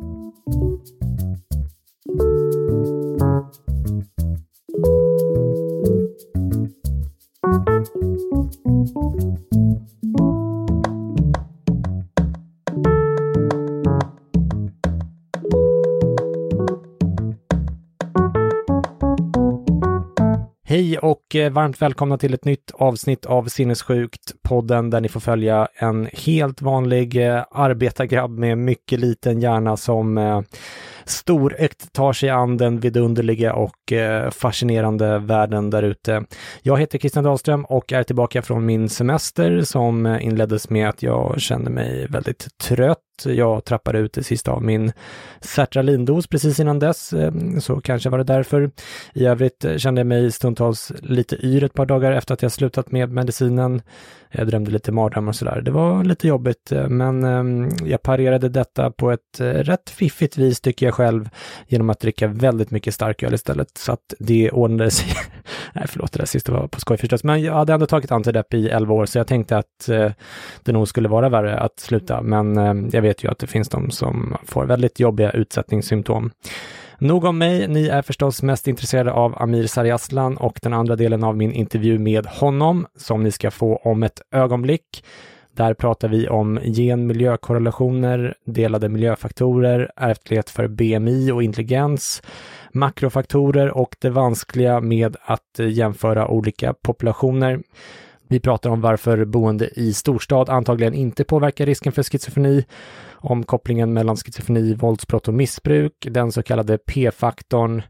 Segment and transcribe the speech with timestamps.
[0.00, 0.67] Thank you.
[21.28, 25.68] Och eh, varmt välkomna till ett nytt avsnitt av Sinnessjukt, podden där ni får följa
[25.74, 30.40] en helt vanlig eh, arbetargrabb med mycket liten hjärna som eh,
[31.10, 36.24] storögt tar sig an den vidunderliga och eh, fascinerande världen där ute.
[36.62, 41.02] Jag heter Christian Dahlström och är tillbaka från min semester som eh, inleddes med att
[41.02, 44.92] jag kände mig väldigt trött jag trappade ut det sista av min
[45.40, 48.70] sertralindos precis innan dess, eh, så kanske var det därför.
[49.12, 52.92] I övrigt kände jag mig stundtals lite yr ett par dagar efter att jag slutat
[52.92, 53.82] med medicinen.
[54.30, 55.60] Jag drömde lite mardrömmar och sådär.
[55.60, 60.38] Det var lite jobbigt, eh, men ehm, jag parerade detta på ett eh, rätt fiffigt
[60.38, 61.28] vis tycker jag själv,
[61.66, 63.78] genom att dricka väldigt mycket starköl istället.
[63.78, 65.08] Så att det ordnade sig.
[65.72, 67.24] Nej, förlåt, det där sista var på skoj förstås.
[67.24, 70.12] Men jag hade ändå tagit antidepp i 11 år, så jag tänkte att eh,
[70.62, 72.22] det nog skulle vara värre att sluta.
[72.22, 76.30] Men ehm, jag vet ju att det finns de som får väldigt jobbiga utsättningssymptom.
[77.00, 81.24] Nog om mig, ni är förstås mest intresserade av Amir Sariaslan och den andra delen
[81.24, 85.04] av min intervju med honom som ni ska få om ett ögonblick.
[85.52, 92.22] Där pratar vi om gen-miljökorrelationer, delade miljöfaktorer, ärftlighet för BMI och intelligens,
[92.72, 97.60] makrofaktorer och det vanskliga med att jämföra olika populationer.
[98.28, 102.64] Vi pratar om varför boende i storstad antagligen inte påverkar risken för schizofreni,
[103.10, 107.82] om kopplingen mellan schizofreni, våldsbrott och missbruk, den så kallade P-faktorn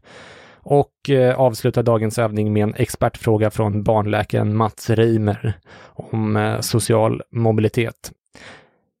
[0.61, 5.53] och eh, avslutar dagens övning med en expertfråga från barnläkaren Mats Reimer
[5.93, 8.11] om eh, social mobilitet.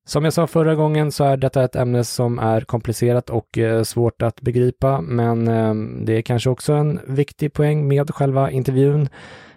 [0.05, 3.83] Som jag sa förra gången så är detta ett ämne som är komplicerat och eh,
[3.83, 5.73] svårt att begripa, men eh,
[6.05, 9.09] det är kanske också en viktig poäng med själva intervjun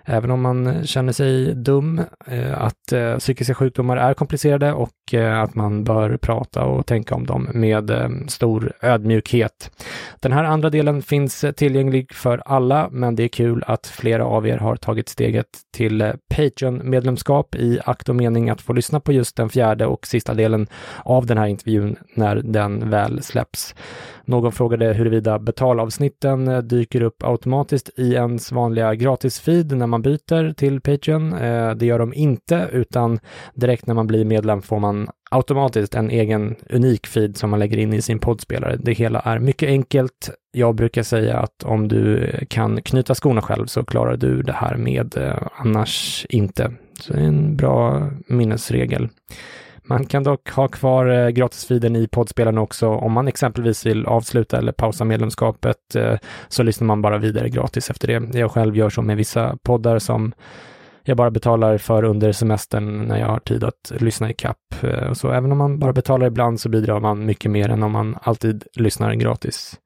[0.05, 5.41] även om man känner sig dum, eh, att eh, psykiska sjukdomar är komplicerade och eh,
[5.41, 7.91] att man bör prata och tänka om dem med
[8.29, 9.71] stor ödmjukhet.
[10.21, 14.47] Den här andra delen finns tillgänglig för alla, men det är kul att flera av
[14.47, 19.37] er har tagit steget till Patreon-medlemskap i akt och mening att få lyssna på just
[19.37, 20.67] den fjärde och sista delen
[21.05, 23.75] av den här intervjun när den väl släpps.
[24.25, 30.53] Någon frågade huruvida betalavsnitten eh, dyker upp automatiskt i ens vanliga gratisfeed när man byter
[30.53, 31.33] till Patreon.
[31.33, 33.21] Eh, det gör de inte, utan
[33.55, 37.79] direkt när man blir medlem får man automatiskt en egen unik feed som man lägger
[37.79, 38.77] in i sin poddspelare.
[38.77, 40.31] Det hela är mycket enkelt.
[40.53, 44.77] Jag brukar säga att om du kan knyta skorna själv så klarar du det här
[44.77, 46.73] med, eh, annars inte.
[47.01, 49.09] Så det är en bra minnesregel.
[49.85, 54.59] Man kan dock ha kvar eh, gratisfiden i poddspelaren också om man exempelvis vill avsluta
[54.59, 58.39] eller pausa medlemskapet eh, så lyssnar man bara vidare gratis efter det.
[58.39, 60.33] Jag själv gör så med vissa poddar som
[61.05, 64.83] jag bara betalar för under semestern när jag har tid att lyssna i kapp.
[64.83, 67.93] Eh, så även om man bara betalar ibland så bidrar man mycket mer än om
[67.93, 69.81] man alltid lyssnar gratis.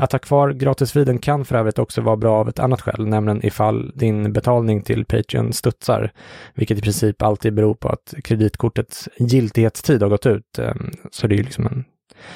[0.00, 3.46] Att ha kvar gratisfiden kan för övrigt också vara bra av ett annat skäl, nämligen
[3.46, 6.12] ifall din betalning till Patreon studsar,
[6.54, 10.58] vilket i princip alltid beror på att kreditkortets giltighetstid har gått ut.
[10.58, 11.84] Ehm, så det är ju liksom en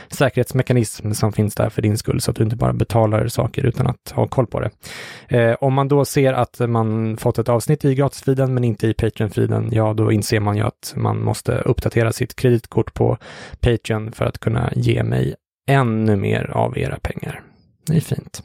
[0.08, 3.86] säkerhetsmekanism som finns där för din skull så att du inte bara betalar saker utan
[3.86, 4.70] att ha koll på det.
[5.28, 8.94] Eh, om man då ser att man fått ett avsnitt i gratisfiden men inte i
[8.94, 13.18] Patreon-feeden, ja då inser man ju att man måste uppdatera sitt kreditkort på
[13.60, 15.34] Patreon för att kunna ge mig
[15.68, 17.42] ännu mer av era pengar.
[17.86, 18.42] Det är fint.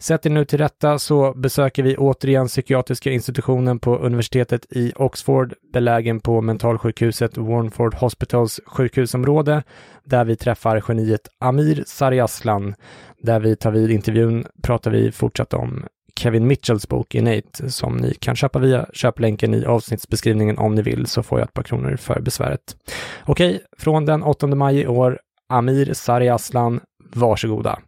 [0.00, 5.54] Sätt er nu till rätta så besöker vi återigen psykiatriska institutionen på universitetet i Oxford,
[5.72, 9.62] belägen på mentalsjukhuset Warnford Hospitals sjukhusområde,
[10.04, 12.74] där vi träffar geniet Amir Sariaslan.
[13.22, 15.84] Där vi tar vid intervjun pratar vi fortsatt om
[16.16, 21.06] Kevin Mitchells bok Innate som ni kan köpa via köplänken i avsnittsbeskrivningen om ni vill
[21.06, 22.76] så får jag ett par kronor för besväret.
[23.24, 25.18] Okej, från den 8 maj i år,
[25.48, 26.80] Amir Sariaslan,
[27.14, 27.78] varsågoda.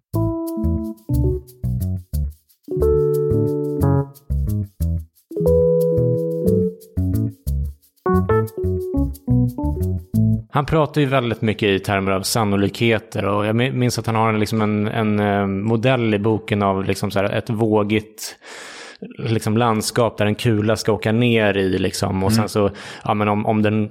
[10.55, 14.33] Han pratar ju väldigt mycket i termer av sannolikheter och jag minns att han har
[14.33, 18.39] liksom en, en eh, modell i boken av liksom så ett vågigt
[19.19, 21.79] liksom landskap där en kula ska åka ner i.
[21.79, 22.23] Liksom.
[22.23, 22.43] Och mm.
[22.43, 22.71] sen så,
[23.05, 23.91] ja, men om, om den,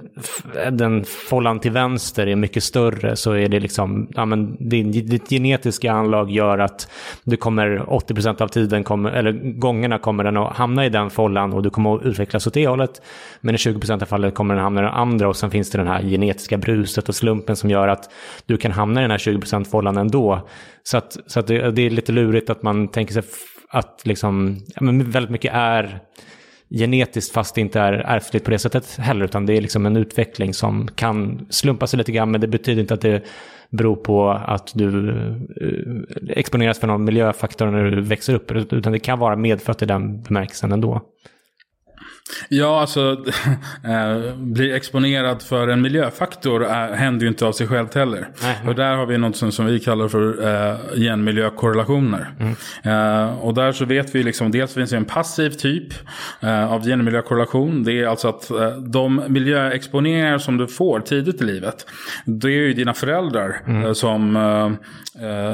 [0.70, 5.30] den follan till vänster är mycket större så är det liksom, ja, men din, ditt
[5.30, 6.88] genetiska anlag gör att
[7.24, 11.52] du kommer 80% av tiden, kommer, eller gångerna kommer den att hamna i den follan
[11.52, 13.02] och du kommer att utvecklas åt det hållet.
[13.40, 15.78] Men i 20% av fallet kommer den hamna i den andra och sen finns det
[15.78, 18.10] den här genetiska bruset och slumpen som gör att
[18.46, 20.48] du kan hamna i den här 20% follan ändå.
[20.82, 23.22] Så att, så att det, det är lite lurigt att man tänker sig
[23.72, 26.00] att liksom, ja, men väldigt mycket är
[26.70, 29.96] genetiskt fast det inte är ärftligt på det sättet heller, utan det är liksom en
[29.96, 33.22] utveckling som kan slumpa sig lite grann, men det betyder inte att det
[33.70, 35.10] beror på att du
[35.60, 39.86] eh, exponeras för någon miljöfaktor när du växer upp, utan det kan vara medfött i
[39.86, 41.00] den bemärkelsen ändå.
[42.48, 43.24] Ja, alltså
[43.84, 48.28] äh, bli exponerad för en miljöfaktor äh, händer ju inte av sig självt heller.
[48.42, 52.34] Nej, och där har vi något som, som vi kallar för äh, genmiljökorrelationer.
[52.40, 52.54] Mm.
[52.82, 55.94] Äh, och där så vet vi liksom, dels finns det en passiv typ
[56.40, 57.84] äh, av genmiljökorrelation.
[57.84, 61.86] Det är alltså att de miljöexponeringar som du får tidigt i livet,
[62.24, 63.94] det är ju dina föräldrar mm.
[63.94, 64.38] som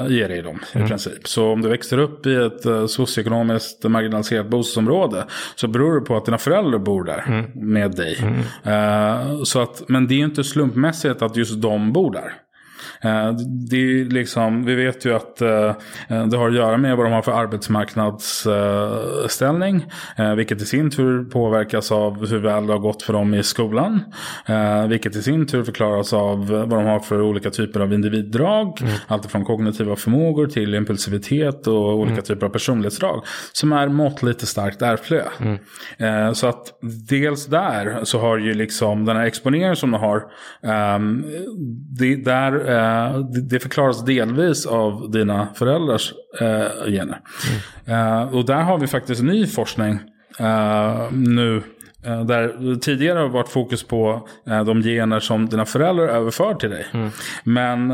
[0.08, 0.88] ger dig dem i mm.
[0.88, 1.28] princip.
[1.28, 5.24] Så om du växer upp i ett socioekonomiskt marginaliserat bostadsområde
[5.54, 7.50] så beror det på att dina föräldrar föräldrar bor där mm.
[7.54, 8.18] med dig.
[8.22, 8.38] Mm.
[8.38, 12.32] Uh, så att, men det är inte slumpmässigt att just de bor där.
[13.00, 13.32] Eh,
[13.70, 15.72] det är liksom, vi vet ju att eh,
[16.08, 19.86] det har att göra med vad de har för arbetsmarknadsställning.
[20.16, 23.42] Eh, vilket i sin tur påverkas av hur väl det har gått för dem i
[23.42, 24.00] skolan.
[24.88, 28.78] Vilket i sin tur förklaras av vad de har för olika typer av individdrag.
[28.80, 28.92] Mm.
[29.06, 32.24] Allt från kognitiva förmågor till impulsivitet och olika mm.
[32.24, 33.24] typer av personlighetsdrag.
[33.52, 35.24] Som är måttligt starkt ärftliga.
[35.40, 35.58] Mm.
[36.34, 36.78] Så att
[37.08, 40.22] dels där så har ju liksom den här exponeringen som de har.
[40.62, 41.24] Ehm,
[41.98, 42.52] det, där
[43.50, 47.20] det förklaras delvis av dina föräldrars eh, gener.
[47.86, 48.22] Mm.
[48.22, 49.98] Eh, och där har vi faktiskt ny forskning
[51.10, 51.62] nu
[52.26, 54.28] där tidigare har varit fokus på
[54.66, 56.86] de gener som dina föräldrar överför till dig.
[56.92, 57.10] Mm.
[57.44, 57.90] Men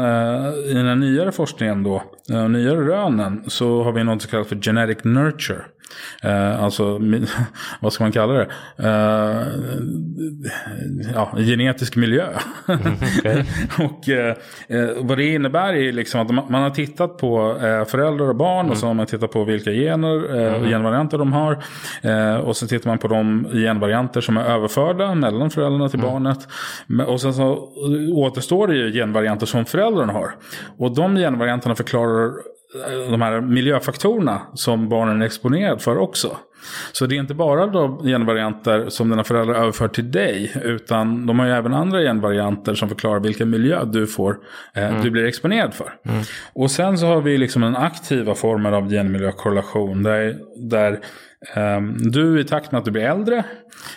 [0.64, 5.04] i den nyare forskningen då, nyare rönen, så har vi något som kallas för genetic
[5.04, 5.64] nurture.
[6.22, 7.00] Eh, alltså,
[7.80, 8.48] vad ska man kalla det?
[8.78, 9.46] Eh,
[11.14, 12.26] ja, genetisk miljö.
[12.68, 12.80] Mm,
[13.90, 14.36] och eh,
[14.96, 17.56] vad det innebär är liksom att man, har tittat på
[17.88, 18.70] föräldrar och barn mm.
[18.70, 20.68] och så har man tittat på vilka gener och mm.
[20.68, 21.64] genvarianter de har.
[22.42, 26.10] och så tittar man på de genvarianter som är överförda mellan föräldrarna till mm.
[26.12, 26.38] barnet.
[27.08, 27.68] Och sen så
[28.12, 30.30] återstår det ju genvarianter som föräldrarna har.
[30.78, 32.32] Och de genvarianterna förklarar
[33.10, 36.36] de här miljöfaktorerna som barnen är exponerade för också.
[36.92, 40.52] Så det är inte bara de genvarianter som dina föräldrar överför till dig.
[40.62, 44.36] Utan de har ju även andra genvarianter som förklarar vilken miljö du, får,
[44.74, 45.02] eh, mm.
[45.02, 45.92] du blir exponerad för.
[46.08, 46.22] Mm.
[46.52, 50.02] Och sen så har vi liksom den aktiva formen av genmiljökorrelation.
[50.02, 51.00] Där, där
[51.52, 53.44] Ehm, du i takt med att du blir äldre,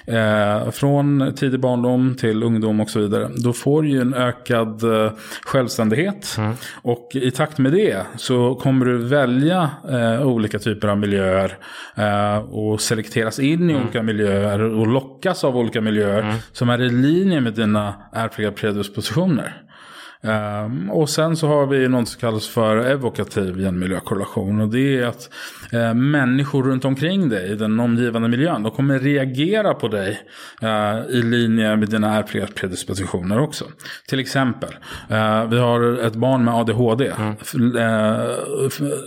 [0.06, 4.84] eh, från tidig barndom till ungdom och så vidare, då får du ju en ökad
[4.84, 5.12] eh,
[5.46, 6.36] självständighet.
[6.38, 6.54] Mm.
[6.82, 11.58] Och i takt med det så kommer du välja eh, olika typer av miljöer
[12.58, 13.84] och selekteras in i mm.
[13.84, 16.36] olika miljöer och lockas av olika miljöer mm.
[16.52, 19.67] som är i linje med dina ärftliga predispositioner.
[20.28, 24.62] Um, och sen så har vi något som kallas för evokativ genmiljökorrelation.
[24.62, 25.30] Och det är att
[25.74, 30.20] uh, människor runt omkring dig, i den omgivande miljön, de kommer reagera på dig
[30.64, 33.66] uh, i linje med dina ärftliga predispositioner också.
[34.08, 34.70] Till exempel,
[35.12, 37.12] uh, vi har ett barn med ADHD.
[37.18, 37.36] Mm.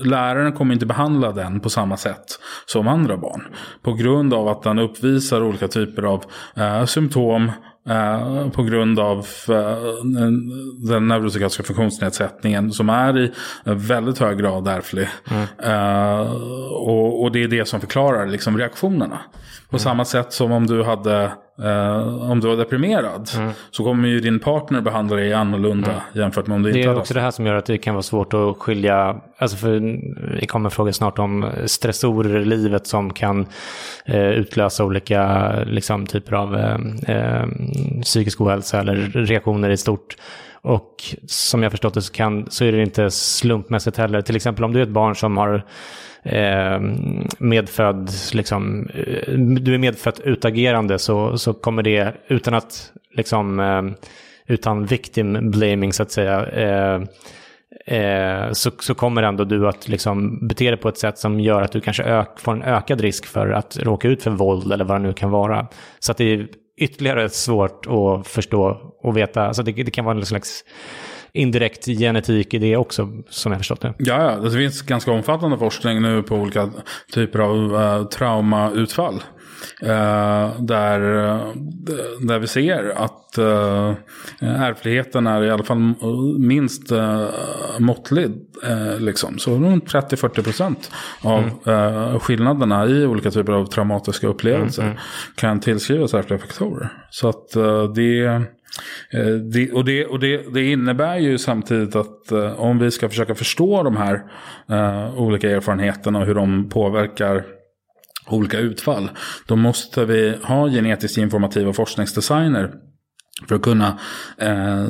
[0.05, 2.25] läraren kommer inte behandla den på samma sätt
[2.67, 3.43] som andra barn.
[3.83, 6.25] På grund av att den uppvisar olika typer av
[6.87, 7.51] symptom
[7.89, 9.57] Uh, på grund av uh,
[10.89, 13.33] den neuropsykiatriska funktionsnedsättningen som är i
[13.65, 15.09] väldigt hög grad ärftlig.
[15.31, 15.43] Mm.
[15.43, 16.31] Uh,
[16.73, 19.21] och, och, det är det som förklarar liksom, reaktionerna.
[19.71, 19.81] På mm.
[19.81, 21.33] samma sätt som om du hade
[21.65, 23.51] Uh, om du var deprimerad mm.
[23.71, 26.03] så kommer ju din partner behandla dig annorlunda mm.
[26.13, 27.79] jämfört med om du inte hade Det är också det här som gör att det
[27.79, 30.01] kan vara svårt att skilja, alltså för
[30.41, 33.47] vi kommer fråga snart om stressorer i livet som kan
[34.09, 37.47] uh, utlösa olika liksom, typer av uh,
[38.03, 40.17] psykisk ohälsa eller reaktioner i stort.
[40.63, 40.95] Och
[41.27, 44.23] som jag förstått det så, kan, så är det inte slumpmässigt heller.
[44.23, 45.65] Till exempel om du är ett barn som har
[46.23, 46.81] eh,
[47.39, 53.83] medfödd, liksom, eh, du är medfött utagerande så, så kommer det utan att, liksom, eh,
[54.47, 57.03] utan victim blaming så att säga, eh,
[57.97, 61.63] eh, så, så kommer ändå du att liksom bete dig på ett sätt som gör
[61.63, 64.85] att du kanske ök, får en ökad risk för att råka ut för våld eller
[64.85, 65.67] vad det nu kan vara.
[65.99, 66.49] Så att det är
[66.81, 69.55] ytterligare svårt att förstå och veta.
[69.55, 70.65] så det, det kan vara en slags
[71.33, 73.95] indirekt genetik i det också, som jag förstått det.
[73.99, 76.71] Ja, det finns ganska omfattande forskning nu på olika
[77.13, 79.23] typer av uh, traumautfall.
[79.83, 81.01] Uh, där,
[82.27, 83.95] där vi ser att uh,
[84.41, 85.95] ärftligheten är i alla fall
[86.39, 87.29] minst uh,
[87.79, 88.31] måttlig.
[88.71, 89.39] Uh, liksom.
[89.39, 90.91] Så runt 30-40 procent
[91.23, 92.21] av mm.
[92.21, 95.03] skillnaderna i olika typer av traumatiska upplevelser mm, mm.
[95.35, 96.93] kan tillskrivas ärftliga faktorer.
[97.11, 97.51] Så att
[97.95, 98.43] det
[99.11, 103.09] Eh, det, och det, och det, det, innebär ju samtidigt att eh, om vi ska
[103.09, 104.23] försöka förstå de här
[104.69, 107.45] eh, olika erfarenheterna och hur de påverkar
[108.27, 109.11] olika utfall.
[109.47, 112.71] Då måste vi ha genetiskt informativa forskningsdesigner
[113.49, 113.99] för att kunna
[114.39, 114.87] eh,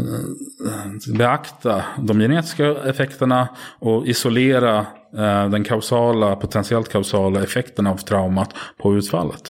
[1.18, 4.78] beakta de genetiska effekterna och isolera
[5.16, 9.49] eh, den kausala, potentiellt kausala effekten av traumat på utfallet.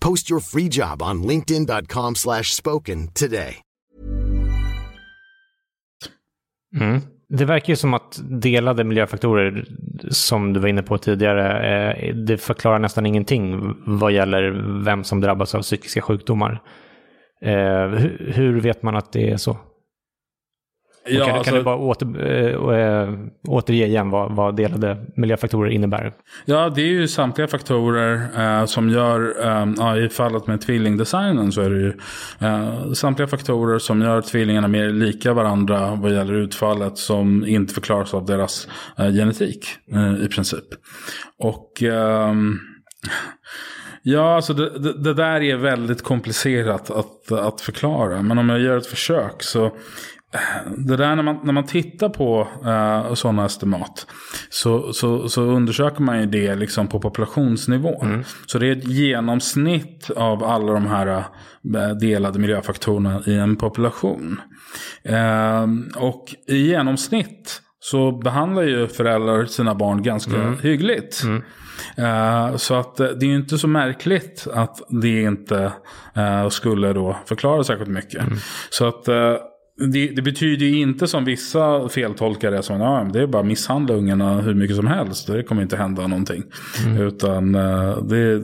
[0.00, 2.14] Post your free job on linkedin.com
[2.44, 3.62] spoken today.
[6.80, 7.00] Mm.
[7.28, 9.64] Det verkar ju som att delade miljöfaktorer,
[10.10, 14.50] som du var inne på tidigare, eh, det förklarar nästan ingenting vad gäller
[14.84, 16.62] vem som drabbas av psykiska sjukdomar.
[17.42, 17.88] Eh,
[18.18, 19.56] hur vet man att det är så?
[21.10, 22.06] Ja, kan, alltså, kan, du bara åter,
[22.72, 23.14] äh,
[23.48, 26.12] återge igen vad, vad, delade miljöfaktorer innebär?
[26.44, 29.34] Ja, det är ju samtliga faktorer äh, som gör,
[29.96, 31.92] äh, i fallet med tvillingdesignen så är det ju
[32.94, 38.26] samtliga faktorer som gör tvillingarna mer lika varandra vad gäller utfallet som inte förklaras av
[38.26, 39.66] deras genetik
[40.24, 40.64] i princip.
[41.38, 42.58] Och ehm,
[44.02, 48.22] Ja, alltså det, det, det, där är väldigt komplicerat att, att förklara.
[48.22, 49.72] Men om jag gör ett försök så
[50.76, 54.06] det där när man, när man tittar på uh, sådana estimat
[54.50, 58.02] så, så, så undersöker man ju det liksom på populationsnivå.
[58.02, 58.24] Mm.
[58.46, 64.40] Så det är ett genomsnitt av alla de här uh, delade miljöfaktorerna i en population.
[65.08, 70.58] Uh, och i genomsnitt så behandlar ju föräldrar sina barn ganska mm.
[70.62, 71.22] hyggligt.
[71.24, 71.42] Mm.
[71.98, 75.72] Uh, så att det är ju inte så märkligt att det inte
[76.16, 78.20] uh, skulle då förklara särskilt mycket.
[78.20, 78.38] Mm.
[78.70, 79.36] Så att uh,
[79.78, 83.94] det, det, betyder ju inte som vissa feltolkar det som ja, det är bara misshandla
[83.94, 85.26] ungarna hur mycket som helst.
[85.26, 86.42] Det kommer inte hända någonting.
[86.86, 87.02] Mm.
[87.02, 88.38] Utan uh, det,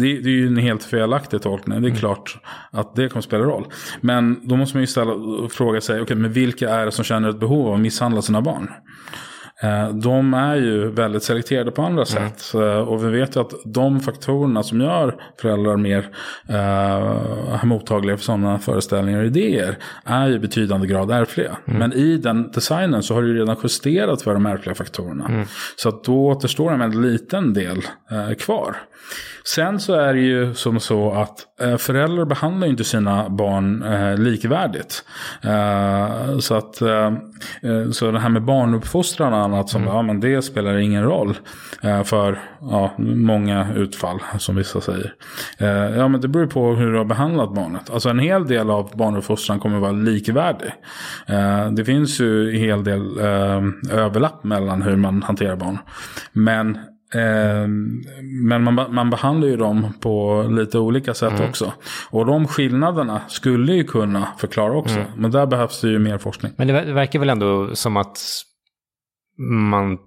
[0.00, 1.80] det, det, är ju en helt felaktig tolkning.
[1.80, 2.00] Det är mm.
[2.00, 2.38] klart
[2.70, 3.64] att det kommer spela roll.
[4.00, 5.12] Men då måste man ju ställa,
[5.50, 8.42] fråga sig, okay, men vilka är det som känner ett behov av att misshandla sina
[8.42, 8.68] barn?
[9.62, 12.06] Eh, de är ju väldigt selekterade på andra mm.
[12.06, 12.54] sätt.
[12.54, 16.08] Eh, och vi vet ju att de faktorerna som gör föräldrar mer
[16.48, 21.56] eh, mottagliga för sådana föreställningar och idéer är ju i betydande grad ärftliga.
[21.66, 21.78] Mm.
[21.78, 25.26] Men i den designen så har du redan justerat för de ärftliga faktorerna.
[25.28, 25.46] Mm.
[25.76, 27.78] Så att då återstår en väldigt liten del
[28.10, 28.76] eh, kvar.
[29.44, 34.18] Sen så är det ju som så att eh, föräldrar behandlar inte sina barn eh,
[34.18, 35.04] likvärdigt.
[35.42, 36.74] Eh, så att
[37.92, 39.94] så det här med barnuppfostran annat som mm.
[39.94, 41.38] ja, men det spelar ingen roll
[41.82, 45.14] eh, för ja, många utfall som vissa säger.
[45.96, 47.90] ja men det beror på hur du har behandlat barnet.
[47.90, 50.72] Alltså en hel del av barnuppfostran kommer vara likvärdig.
[51.72, 53.18] det finns ju en hel del
[53.90, 55.78] överlapp mellan hur man hanterar barn.
[56.32, 56.78] Men
[57.14, 57.68] Eh,
[58.22, 61.48] men man, man behandlar ju dem på lite olika sätt mm.
[61.48, 61.72] också.
[62.10, 64.94] Och de skillnaderna skulle ju kunna förklara också.
[64.94, 65.08] Mm.
[65.16, 66.52] Men där behövs det ju mer forskning.
[66.56, 68.18] Men det verkar väl ändå som att
[69.38, 69.98] man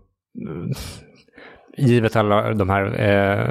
[1.78, 3.50] givet alla de här eh,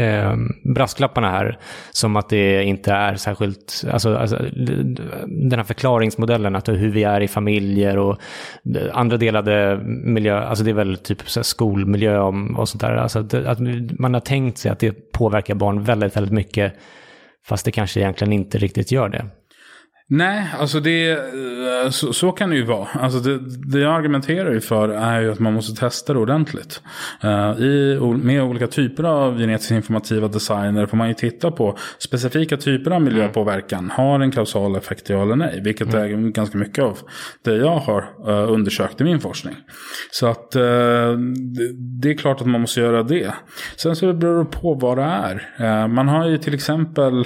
[0.00, 0.36] eh,
[0.74, 1.58] brasklapparna här,
[1.90, 4.36] som att det inte är särskilt, alltså, alltså,
[5.26, 8.18] den här förklaringsmodellen, att hur vi är i familjer och
[8.92, 12.18] andra delade miljö, alltså det är väl typ så skolmiljö
[12.56, 13.58] och sånt där, alltså att, att
[13.98, 16.74] man har tänkt sig att det påverkar barn väldigt, väldigt mycket,
[17.46, 19.26] fast det kanske egentligen inte riktigt gör det.
[20.08, 22.88] Nej, alltså det, eh, så, så, kan det ju vara.
[22.92, 23.38] Alltså det,
[23.72, 26.82] det jag argumenterar ju för är ju att man måste testa det ordentligt.
[27.24, 32.56] Uh, i, med olika typer av genetiskt informativa designer får man ju titta på specifika
[32.56, 33.90] typer av miljöpåverkan.
[33.90, 35.60] Har en kausal effekt, ja eller nej?
[35.64, 36.26] Vilket mm.
[36.26, 36.98] är ganska mycket av
[37.44, 39.54] det jag har uh, undersökt i min forskning.
[40.10, 40.62] Så att uh,
[41.56, 43.32] det, det, är klart att man måste göra det.
[43.76, 45.88] Sen så beror det på vad det är.
[45.88, 47.24] man har ju till exempel,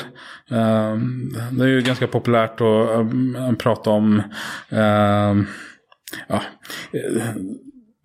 [0.50, 4.22] Ehm, det är ju ganska populärt att ehm, prata om
[4.70, 5.46] ehm,
[6.28, 6.42] ja,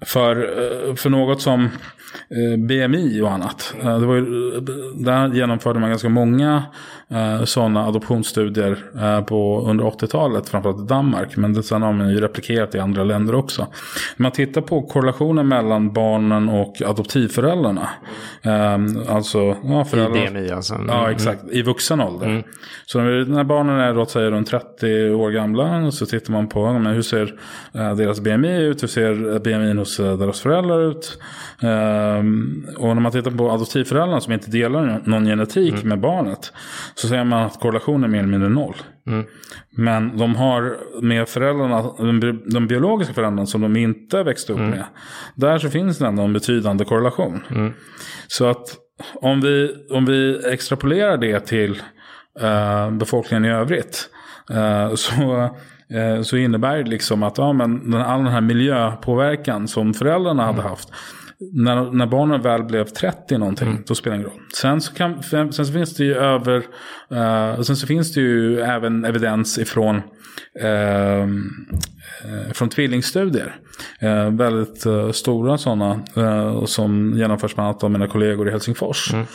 [0.02, 1.70] för, för något som
[2.58, 3.74] BMI och annat.
[3.82, 4.52] Det var ju,
[4.96, 6.64] där genomförde man ganska många
[7.10, 11.38] eh, sådana adoptionsstudier eh, på, under 80-talet, framförallt i Danmark.
[11.38, 13.68] Men det, sen har man ju replikerat i andra länder också.
[14.18, 17.90] Man tittar på korrelationen mellan barnen och adoptivföräldrarna.
[18.42, 18.78] Eh,
[19.16, 20.76] alltså, ja, föräldrar, I BMI alltså?
[20.76, 20.88] Mm.
[20.88, 21.44] Ja, exakt.
[21.52, 22.28] I vuxen ålder.
[22.28, 22.44] Mm.
[22.86, 26.68] Så när, när barnen är låt säga runt 30 år gamla så tittar man på
[26.68, 27.40] hur ser
[27.74, 31.20] eh, deras BMI ut, hur ser BMI hos eh, deras föräldrar ut.
[31.62, 35.90] Um, och när man tittar på adoptivföräldrarna som inte delar någon genetik mm.
[35.90, 36.54] med barnet
[36.96, 38.76] så säger man att korrelationen är mer eller mindre noll.
[39.08, 39.26] Mm.
[39.78, 41.82] Men de har med föräldrarna,
[42.46, 44.70] de biologiska föräldrarna som de inte växte upp mm.
[44.70, 44.86] med.
[45.36, 47.44] Där så finns det ändå en betydande korrelation.
[47.50, 47.74] Mm.
[48.28, 48.76] Så att
[49.16, 51.82] om vi, om vi extrapolerar det till
[52.42, 54.10] uh, befolkningen i övrigt.
[54.52, 55.50] Uh, så,
[56.24, 60.70] så innebär det liksom att ja, men all den här miljöpåverkan som föräldrarna hade mm.
[60.70, 60.92] haft
[61.40, 63.84] när, när barnen väl blev 30 någonting, mm.
[63.88, 64.42] då spelar det ingen roll.
[64.62, 66.58] Sen så, kan, sen så finns det ju över,
[67.12, 70.02] uh, sen så finns det ju även evidens ifrån
[70.64, 71.28] uh,
[72.54, 73.60] från tvillingstudier.
[74.00, 79.14] Eh, väldigt eh, stora sådana eh, som genomförs bland annat av mina kollegor i Helsingfors.
[79.14, 79.26] Mm.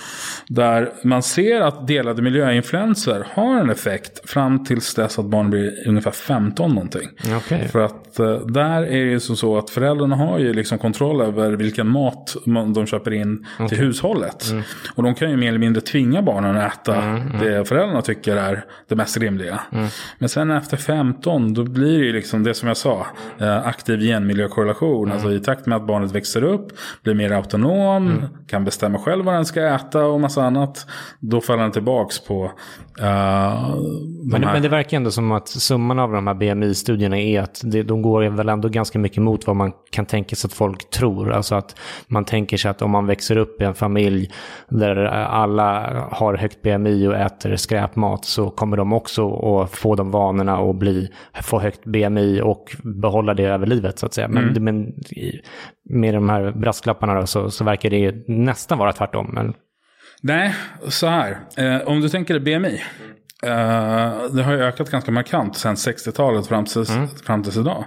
[0.49, 5.89] Där man ser att delade miljöinfluenser har en effekt fram tills dess att barn blir
[5.89, 7.09] ungefär 15 någonting.
[7.37, 7.69] Okay.
[7.69, 11.53] För att eh, där är det ju så att föräldrarna har ju liksom kontroll över
[11.53, 12.37] vilken mat
[12.75, 13.69] de köper in okay.
[13.69, 14.51] till hushållet.
[14.51, 14.63] Mm.
[14.95, 17.39] Och de kan ju mer eller mindre tvinga barnen att äta mm, mm.
[17.39, 19.61] det föräldrarna tycker är det mest rimliga.
[19.73, 19.87] Mm.
[20.19, 20.77] Men sen efter
[21.11, 23.07] 15 då blir det ju liksom det som jag sa,
[23.39, 25.05] eh, aktiv genmiljökorrelation.
[25.05, 25.13] Mm.
[25.13, 28.25] Alltså i takt med att barnet växer upp, blir mer autonom, mm.
[28.47, 30.87] kan bestämma själv vad den ska äta och massa annat.
[31.21, 32.45] Då faller den tillbaks på
[33.01, 33.77] uh,
[34.23, 37.83] men, men, det verkar ändå som att summan av de här BMI-studierna är att det,
[37.83, 41.33] de går väl ändå ganska mycket emot vad man kan tänka sig att folk tror.
[41.33, 44.31] Alltså att man tänker sig att om man växer upp i en familj
[44.69, 50.11] där alla har högt BMI och äter skräpmat så kommer de också att få de
[50.11, 51.09] vanorna och bli,
[51.43, 54.29] få högt BMI och behålla det över livet så att säga.
[54.29, 54.65] Men, mm.
[54.65, 54.93] men
[55.91, 59.31] med de här brasklapparna då, så, så verkar det nästan vara tvärtom.
[59.33, 59.55] Men...
[60.23, 60.55] Nej,
[60.89, 61.39] så här.
[61.57, 62.81] Eh, om du tänker dig BMI.
[63.47, 67.09] Uh, det har ju ökat ganska markant sedan 60-talet fram, till, mm.
[67.09, 67.85] fram tills idag.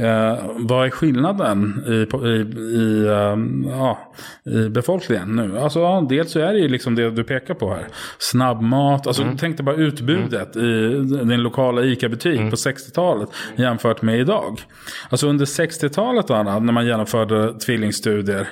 [0.00, 3.36] Uh, vad är skillnaden i, i, i, uh,
[3.70, 3.98] ja,
[4.44, 5.58] i befolkningen nu?
[5.58, 7.86] Alltså, ja, dels så är det ju liksom det du pekar på här.
[8.18, 9.36] Snabbmat, alltså mm.
[9.36, 10.68] tänk dig bara utbudet mm.
[10.68, 12.50] i din lokala ICA-butik mm.
[12.50, 14.60] på 60-talet jämfört med idag.
[15.08, 18.48] Alltså under 60-talet Anna, när man genomförde tvillingstudier.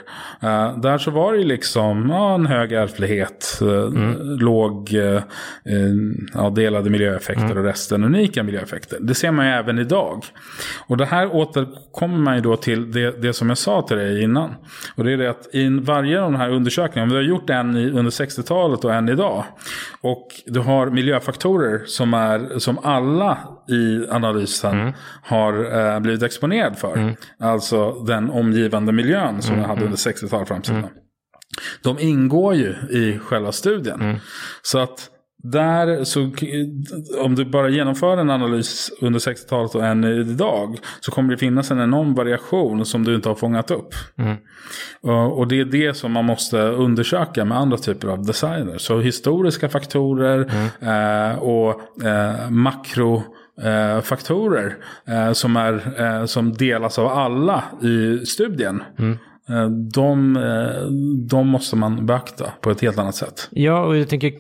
[0.77, 4.39] där så var det ju liksom ja, en hög ärftlighet, mm.
[4.39, 4.95] låg
[6.39, 7.59] ja, delade miljöeffekter mm.
[7.59, 8.99] och resten unika miljöeffekter.
[9.01, 10.25] Det ser man ju även idag.
[10.87, 14.23] Och det här återkommer man ju då till det, det som jag sa till dig
[14.23, 14.55] innan.
[14.97, 17.77] Och det är det att i varje av de här undersökningarna, vi har gjort en
[17.77, 19.45] under 60-talet och en idag.
[20.01, 24.93] Och du har miljöfaktorer som, är, som alla i analysen mm.
[25.23, 26.97] har eh, blivit exponerad för.
[26.97, 27.15] Mm.
[27.39, 29.63] Alltså den omgivande miljön som mm.
[29.63, 30.79] jag hade under 60-talet framsidan.
[30.79, 30.91] Mm.
[31.83, 34.01] De ingår ju i själva studien.
[34.01, 34.17] Mm.
[34.63, 35.11] Så att
[35.43, 36.31] där, så
[37.21, 40.79] om du bara genomför en analys under 60-talet och än idag.
[41.01, 43.95] Så kommer det finnas en enorm variation som du inte har fångat upp.
[44.17, 44.37] Mm.
[45.01, 48.79] Och, och, det är det som man måste undersöka med andra typer av designer.
[48.79, 51.33] Så historiska faktorer mm.
[51.33, 53.23] eh, och eh, makro
[53.63, 58.83] eh, faktorer eh, som, är, eh, som delas av alla i studien.
[58.99, 59.19] Mm.
[59.51, 60.87] Eh, de, eh,
[61.29, 63.49] de måste man beakta på ett helt annat sätt.
[63.51, 64.31] Ja, och jag tänker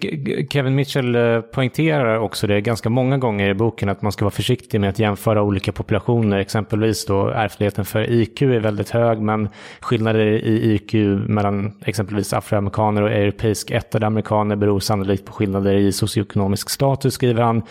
[0.53, 4.31] Kevin Mitchell eh, poängterar också det ganska många gånger i boken att man ska vara
[4.31, 6.39] försiktig med att jämföra olika populationer.
[6.39, 9.49] Exempelvis då ärftligheten för IQ är väldigt hög men
[9.81, 10.95] skillnader i IQ
[11.29, 17.43] mellan exempelvis afroamerikaner och europeisk ättade amerikaner beror sannolikt på skillnader i socioekonomisk status skriver
[17.43, 17.63] han.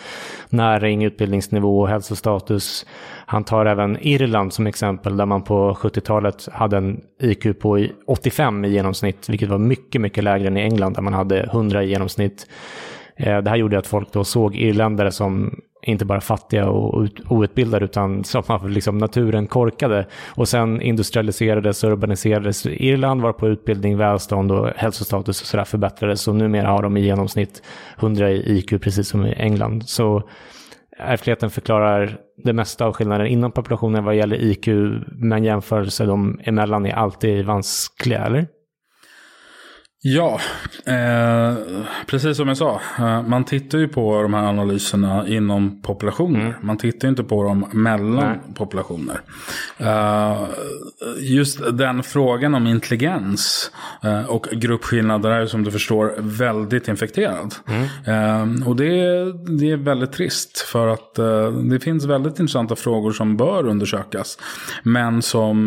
[0.50, 2.86] Näring, utbildningsnivå, hälsostatus.
[3.30, 8.64] Han tar även Irland som exempel där man på 70-talet hade en IQ på 85
[8.64, 11.88] i genomsnitt, vilket var mycket, mycket lägre än i England där man hade 100 i
[11.88, 12.46] genomsnitt.
[13.16, 17.84] Eh, det här gjorde att folk då såg irländare som inte bara fattiga och outbildade
[17.84, 20.06] utan som av liksom naturen korkade.
[20.28, 22.66] Och sen industrialiserades och urbaniserades.
[22.66, 27.00] Irland var på utbildning, välstånd och hälsostatus och sådär förbättrades och numera har de i
[27.00, 27.62] genomsnitt
[27.98, 29.88] 100 i IQ precis som i England.
[29.88, 30.22] Så
[30.98, 34.68] ärftligheten förklarar det mesta av skillnaden inom populationen vad gäller IQ,
[35.08, 38.46] men jämförelser dem emellan är alltid vanskliga, eller?
[40.14, 40.40] Ja,
[40.86, 41.54] eh,
[42.06, 42.80] precis som jag sa.
[42.98, 46.40] Eh, man tittar ju på de här analyserna inom populationer.
[46.40, 46.54] Mm.
[46.62, 48.54] Man tittar inte på dem mellan Nej.
[48.54, 49.20] populationer.
[49.78, 50.46] Eh,
[51.20, 53.70] just den frågan om intelligens
[54.02, 57.54] eh, och gruppskillnader är som du förstår väldigt infekterad.
[57.66, 58.62] Mm.
[58.62, 58.88] Eh, och det,
[59.58, 64.38] det är väldigt trist för att eh, det finns väldigt intressanta frågor som bör undersökas.
[64.82, 65.58] Men som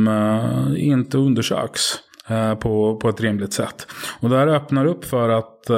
[0.77, 1.99] inte undersöks.
[2.31, 3.87] Eh, på, på ett rimligt sätt.
[4.19, 5.77] Och det här öppnar upp för att eh,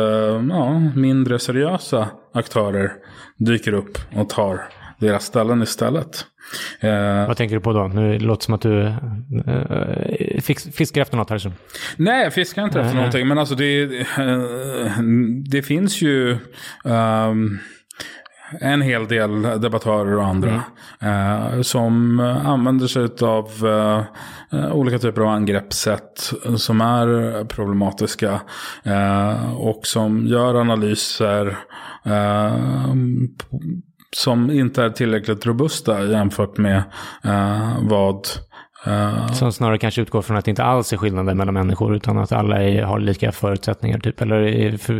[0.49, 2.91] ja, mindre seriösa aktörer
[3.37, 4.61] dyker upp och tar
[4.99, 6.25] deras ställen istället.
[6.79, 7.87] Eh, Vad tänker du på då?
[7.87, 10.41] Nu låter det som att du eh,
[10.73, 11.37] fiskar efter något här.
[11.37, 11.51] Så.
[11.97, 13.27] Nej, jag fiskar inte efter någonting.
[13.27, 13.83] Men alltså det,
[14.17, 15.01] eh,
[15.49, 16.37] det finns ju...
[16.83, 17.59] Um,
[18.61, 20.63] en hel del debattörer och andra.
[20.99, 21.55] Mm.
[21.55, 23.49] Eh, som använder sig av
[24.51, 28.41] eh, olika typer av angreppssätt som är problematiska.
[28.83, 31.57] Eh, och som gör analyser
[32.05, 32.53] eh,
[34.15, 36.83] som inte är tillräckligt robusta jämfört med
[37.23, 38.27] eh, vad
[38.87, 42.17] Uh, som snarare kanske utgår från att det inte alls är skillnader mellan människor utan
[42.17, 44.21] att alla är, har lika förutsättningar typ.
[44.21, 44.91] Eller är,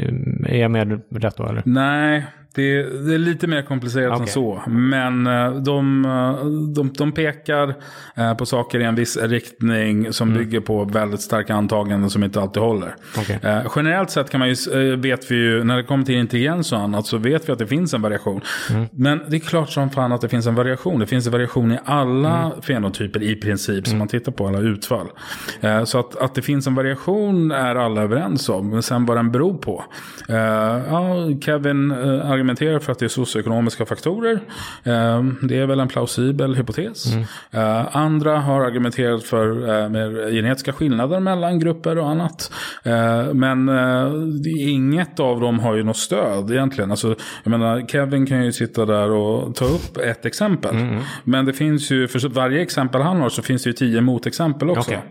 [0.47, 1.61] är jag med rätt då eller?
[1.65, 4.21] Nej, det är, det är, lite mer komplicerat okay.
[4.21, 4.63] än så.
[4.67, 7.75] Men eh, de, eh, de, de pekar
[8.15, 10.43] eh, på saker i en viss riktning som mm.
[10.43, 12.95] bygger på väldigt starka antaganden som inte alltid håller.
[13.19, 13.37] Okay.
[13.75, 17.05] Generellt sett kan man ju, vet vi ju, när det kommer till intelligens och annat,
[17.05, 18.41] så vet vi att det finns en variation.
[18.69, 18.85] Mm.
[18.91, 20.99] Men det är klart som fan att det finns en variation.
[20.99, 22.61] Det finns en variation i alla mm.
[22.61, 23.99] fenotyper i princip, som mm.
[23.99, 25.07] man tittar på alla utfall.
[25.85, 28.69] Så att, att det finns en variation är alla överens om.
[28.69, 29.83] Men sen vad den beror på.
[30.27, 31.91] Ja, Kevin
[32.43, 34.39] argumenterar för att det är socioekonomiska faktorer.
[34.83, 37.13] Ehm, det är väl en plausibel hypotes.
[37.13, 37.25] Mm.
[37.51, 42.51] Eh, andra har argumenterat för eh, mer genetiska skillnader mellan grupper och annat.
[42.83, 43.69] Eh, men
[44.45, 46.91] inget av dem har ju något stöd egentligen.
[46.91, 50.75] Alltså, jag menar, Kevin kan ju sitta där och ta upp ett exempel.
[50.75, 51.01] Mm.
[51.23, 54.69] Men det finns ju, för varje exempel han har så finns det ju tio motexempel
[54.69, 54.91] också.
[54.91, 55.01] Okay.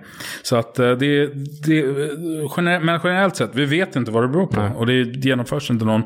[0.42, 0.96] Så att det,
[1.66, 1.84] det
[2.82, 4.60] men generellt sett, vi vet inte vad det beror på.
[4.60, 4.70] Nej.
[4.76, 6.02] Och det genomförs inte någon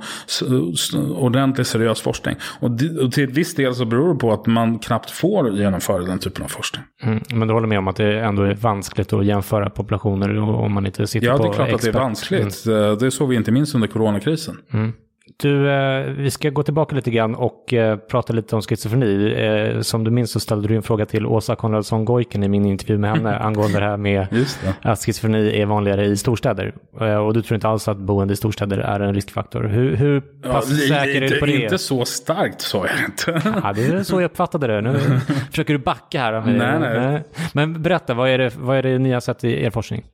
[1.17, 2.37] ordentlig seriös forskning.
[2.61, 2.71] Och,
[3.05, 6.45] och till viss del så beror det på att man knappt får genomföra den typen
[6.45, 6.83] av forskning.
[7.03, 10.73] Mm, men du håller med om att det ändå är vanskligt att jämföra populationer om
[10.73, 11.89] man inte sitter på Ja, det är klart expert.
[11.89, 12.67] att det är vanskligt.
[12.67, 12.99] Mm.
[12.99, 14.57] Det såg vi inte minst under coronakrisen.
[14.73, 14.93] Mm.
[15.39, 19.33] Du, eh, vi ska gå tillbaka lite grann och eh, prata lite om schizofreni.
[19.33, 22.67] Eh, som du minns så ställde du en fråga till Åsa Konradsson Gojken i min
[22.67, 24.75] intervju med henne angående det här med det.
[24.83, 26.75] att schizofreni är vanligare i storstäder.
[27.01, 29.65] Eh, och du tror inte alls att boende i storstäder är en riskfaktor.
[29.65, 31.63] Hur, hur pass ja, säker är du på det?
[31.63, 33.51] Inte så starkt sa jag inte.
[33.63, 34.81] ja, det är så jag uppfattade det.
[34.81, 34.99] Nu
[35.51, 36.41] försöker du backa här.
[36.41, 37.25] Nej, nej.
[37.53, 40.05] Men berätta, vad är, det, vad är det ni har sett i er forskning?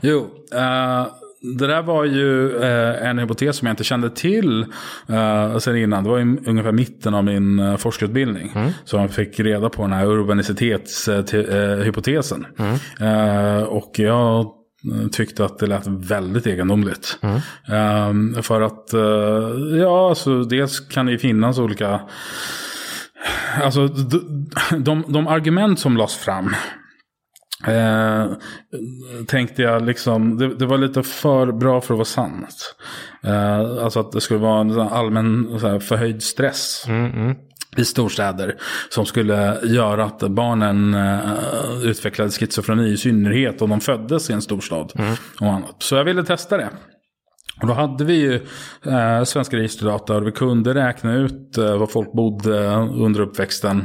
[0.00, 0.18] Jo,
[0.54, 4.66] uh det där var ju eh, en hypotes som jag inte kände till
[5.08, 6.04] eh, sen innan.
[6.04, 8.52] Det var ju ungefär mitten av min eh, forskarutbildning.
[8.54, 8.70] Mm.
[8.84, 12.46] Så jag fick reda på den här urbanicitetshypotesen.
[12.58, 12.74] Mm.
[13.00, 14.46] Eh, och jag
[15.12, 17.18] tyckte att det lät väldigt egendomligt.
[17.20, 17.40] Mm.
[18.08, 18.90] Um, för att,
[19.78, 22.00] ja, alltså dels kan det ju finnas olika...
[23.62, 26.54] Alltså, de, de, de argument som lades fram
[27.66, 28.26] Eh,
[29.26, 32.74] tänkte jag liksom, det, det, var lite för bra för att vara sant.
[33.22, 36.84] Eh, alltså att det skulle vara en allmän här, förhöjd stress.
[36.88, 37.36] Mm, mm.
[37.76, 38.56] I storstäder.
[38.88, 43.62] Som skulle göra att barnen uh, utvecklade schizofreni i synnerhet.
[43.62, 44.92] Om de föddes i en storstad.
[44.96, 45.14] Mm.
[45.40, 45.76] Och annat.
[45.78, 46.68] Så jag ville testa det.
[47.60, 48.32] Och då hade vi ju
[48.86, 50.16] uh, svenska registerdata.
[50.16, 53.84] Och vi kunde räkna ut uh, var folk bodde under uppväxten.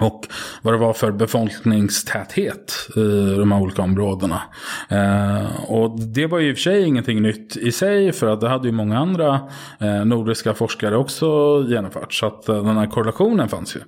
[0.00, 0.26] Och
[0.62, 4.42] vad det var för befolkningstäthet i de här olika områdena.
[4.88, 8.12] Eh, och det var ju i och för sig ingenting nytt i sig.
[8.12, 9.40] För att det hade ju många andra
[9.80, 11.26] eh, nordiska forskare också
[11.68, 12.14] genomfört.
[12.14, 13.80] Så att eh, den här korrelationen fanns ju.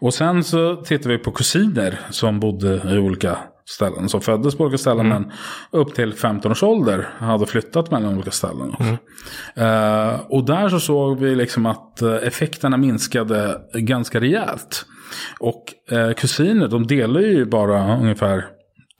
[0.00, 4.08] Och sen så tittade vi på kusiner som bodde i olika ställen.
[4.08, 5.22] Som föddes på olika ställen mm.
[5.22, 5.32] men
[5.70, 8.74] upp till 15 års ålder hade flyttat mellan olika ställen.
[8.80, 8.92] Mm.
[8.92, 14.86] Uh, och där så såg vi liksom att effekterna minskade ganska rejält.
[15.40, 18.44] Och uh, kusiner de delar ju bara ungefär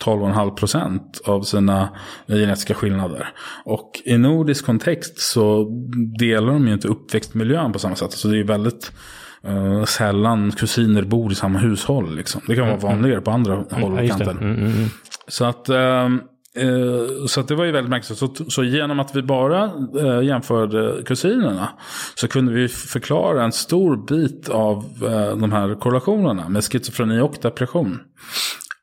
[0.04, 1.88] 12,5 procent av sina
[2.26, 3.28] genetiska skillnader.
[3.64, 5.68] Och i nordisk kontext så
[6.18, 8.12] delar de ju inte uppväxtmiljön på samma sätt.
[8.12, 8.92] Så det är väldigt
[9.44, 12.16] eh, sällan kusiner bor i samma hushåll.
[12.16, 12.40] Liksom.
[12.46, 13.66] Det kan vara vanligare på andra håll
[13.96, 14.30] Ja, och kanter.
[14.30, 14.88] Mm, mm, mm.
[15.28, 16.08] Så att, eh,
[16.58, 18.18] Eh, så att det var ju väldigt märkligt.
[18.18, 21.68] Så, så genom att vi bara eh, jämförde kusinerna
[22.14, 27.34] så kunde vi förklara en stor bit av eh, de här korrelationerna med schizofreni och
[27.42, 28.00] depression.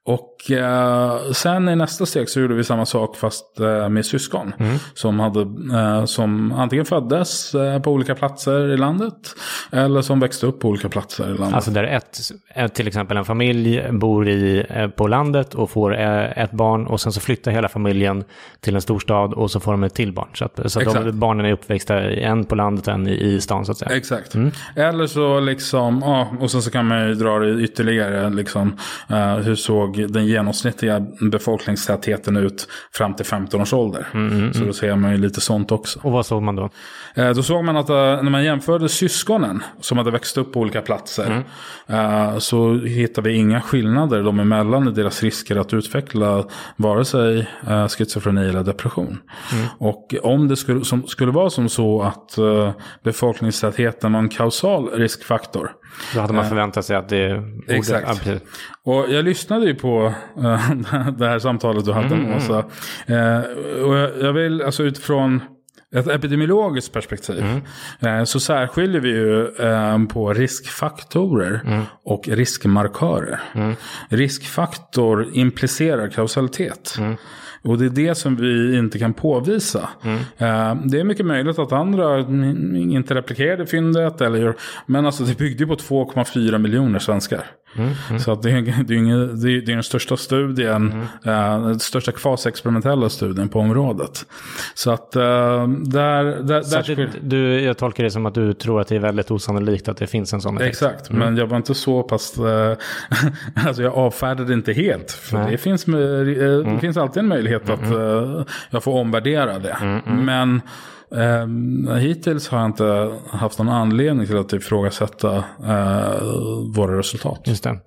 [0.06, 4.54] Och eh, sen i nästa steg så gjorde vi samma sak fast eh, med syskon.
[4.94, 5.42] Som, hade,
[5.80, 7.52] eh, som antingen föddes
[7.84, 9.36] på olika platser i landet.
[9.72, 11.54] Eller som växte upp på olika platser i landet.
[11.54, 12.20] Alltså där ett,
[12.56, 17.12] ett, till exempel en familj bor i, på landet och får ett barn och sen
[17.12, 18.24] så flyttar hela familjen
[18.60, 20.30] till en storstad och så får de ett till barn.
[20.34, 23.42] Så att, så att de, barnen är uppväxta en på landet och en i, i
[23.42, 23.96] stan så att säga.
[23.96, 24.36] Exakt.
[24.76, 28.30] Eller så liksom, ja, och sen så kan man ju dra det ytterligare.
[28.30, 28.78] Liksom,
[29.44, 34.08] hur såg den genomsnittliga befolkningstätheten ut fram till 15 års ålder?
[34.54, 36.00] Så då ser man ju lite sånt också.
[36.04, 36.70] Och vad såg man då?
[37.16, 40.60] Eh, Då såg man att eh, när man jämförde syskonen som hade växt upp på
[40.60, 41.44] olika platser
[41.88, 46.44] eh, så hittade vi inga skillnader dem emellan i deras risker att utveckla
[46.78, 49.18] vare sig eh, schizofreni eller depression.
[49.78, 52.38] Och om det skulle, som, skulle vara som så att
[53.04, 55.72] befolkningstätheten var en kausal riskfaktor
[56.14, 57.76] Då hade man förväntat sig att det borde...
[57.76, 58.26] Exakt.
[58.26, 58.40] Ja,
[58.84, 60.72] och jag lyssnade ju på eh,
[61.18, 62.66] det här samtalet du hade med Åsa.
[63.06, 63.40] Eh,
[63.84, 65.42] och jag, vill, alltså utifrån
[65.96, 67.44] ett epidemiologiskt perspektiv,
[68.00, 73.40] eh, så särskiljer vi ju eh, på riskfaktorer och riskmarkörer.
[74.10, 76.98] Riskfaktor implicerar kausalitet.
[77.66, 79.90] Och det är det som vi inte kan påvisa.
[80.38, 82.20] Eh, det är mycket möjligt att andra
[82.76, 84.22] inte replikerade fyndet.
[84.22, 87.44] Eller men alltså det byggde ju på 2,4 miljoner svenskar.
[88.20, 91.62] Så att det, är, det, är ingen, det, är, det är den största studien, eh,
[91.62, 94.26] den största kvasexperimentella studien på området.
[94.74, 95.22] Så att eh,
[95.68, 96.44] där...
[96.44, 98.96] där, Så där att det, du, jag tolkar det som att du tror att det
[98.96, 100.70] är väldigt osannolikt att det finns en sån effekt.
[100.70, 102.38] Exakt, men jag var inte så pass...
[102.38, 102.78] eh,
[103.68, 105.12] alltså jag avfärdade inte helt.
[105.12, 105.52] För Nej.
[105.52, 105.94] det finns, eh,
[106.74, 110.02] det finns alltid en möjlighet att eh, jag får omvärdera det.
[110.06, 110.62] Men
[111.18, 116.24] eh, hittills har jag inte haft någon anledning till att ifrågasätta eh,
[116.76, 117.42] våra resultat.
[117.46, 117.80] Just det.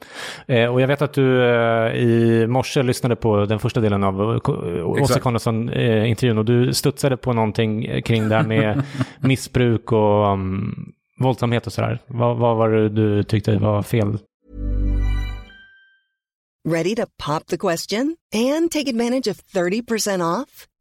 [0.47, 4.21] Eh, och jag vet att du eh, i morse lyssnade på den första delen av
[4.21, 5.21] eh, Åsa.
[5.21, 8.83] Conradsson-intervjun och du studsade på någonting kring det här med
[9.21, 11.99] missbruk och um, våldsamhet och sådär.
[12.07, 14.19] Vad, vad var det du tyckte var fel?
[16.69, 20.67] Ready to pop the question and take advantage of 30% off?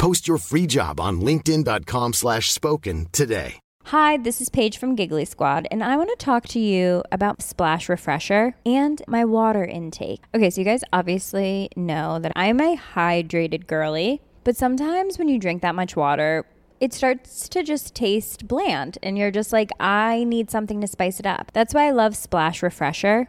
[0.00, 3.60] Post your free job on linkedin.com slash spoken today.
[3.84, 7.42] Hi, this is Paige from Giggly Squad, and I want to talk to you about
[7.42, 10.22] Splash Refresher and my water intake.
[10.34, 15.38] Okay, so you guys obviously know that I'm a hydrated girly, but sometimes when you
[15.38, 16.46] drink that much water,
[16.80, 21.20] it starts to just taste bland, and you're just like, I need something to spice
[21.20, 21.50] it up.
[21.52, 23.28] That's why I love Splash Refresher.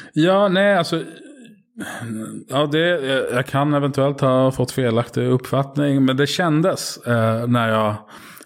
[0.13, 1.01] Ja, nej, alltså.
[2.49, 2.87] Ja, det,
[3.33, 6.05] jag kan eventuellt ha fått felaktig uppfattning.
[6.05, 7.95] Men det kändes eh, när jag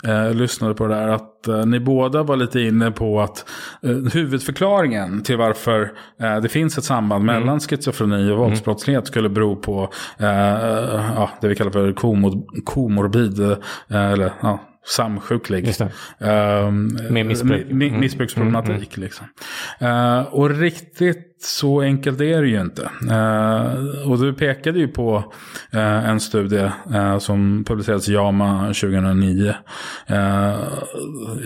[0.04, 3.46] eh, lyssnade på det där att eh, ni båda var lite inne på att
[3.84, 9.56] eh, huvudförklaringen till varför eh, det finns ett samband mellan schizofreni och våldsbrottslighet skulle bero
[9.56, 10.28] på eh,
[11.16, 13.58] ja, det vi kallar för komor, komorbid, eh,
[14.12, 15.74] eller ja, samsjuklig.
[16.20, 17.66] Ehm, Med missbruk.
[17.68, 18.00] mi- mi- Mm.
[18.00, 18.98] missbruksproblematik.
[18.98, 19.26] Liksom.
[19.80, 22.90] Eh, och riktigt så enkelt är det ju inte.
[23.10, 25.34] Eh, och du pekade ju på
[25.72, 29.54] eh, en studie eh, som publicerades i JAMA 2009.
[30.08, 30.56] Eh,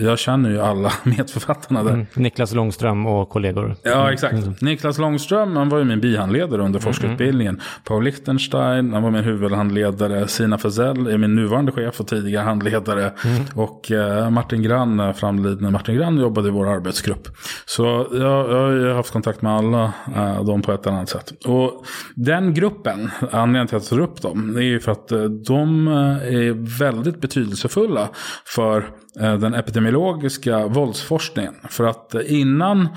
[0.00, 1.92] jag känner ju alla medförfattarna där.
[1.92, 2.06] Mm.
[2.14, 3.76] Niklas Långström och kollegor.
[3.82, 4.32] Ja, exakt.
[4.32, 4.54] Mm.
[4.60, 7.54] Niklas Långström, han var ju min bihandledare under forskarutbildningen.
[7.54, 7.64] Mm.
[7.84, 10.28] Paul Lichtenstein, han var min huvudhandledare.
[10.28, 13.12] Sina Fazell är min nuvarande chef och tidigare handledare.
[13.24, 13.44] Mm.
[13.54, 17.28] Och eh, Martin Grann, framlidne Martin Grann, jobbade i vår arbetsgrupp.
[17.66, 21.32] Så jag, jag har haft kontakt med alla eh, dem på ett eller annat sätt.
[21.44, 25.12] Och den gruppen, anledningen till att jag tar upp dem, det är ju för att
[25.12, 28.08] eh, de eh, är väldigt betydelsefulla
[28.44, 31.54] för eh, den epidemiologiska våldsforskningen.
[31.68, 32.88] För att innan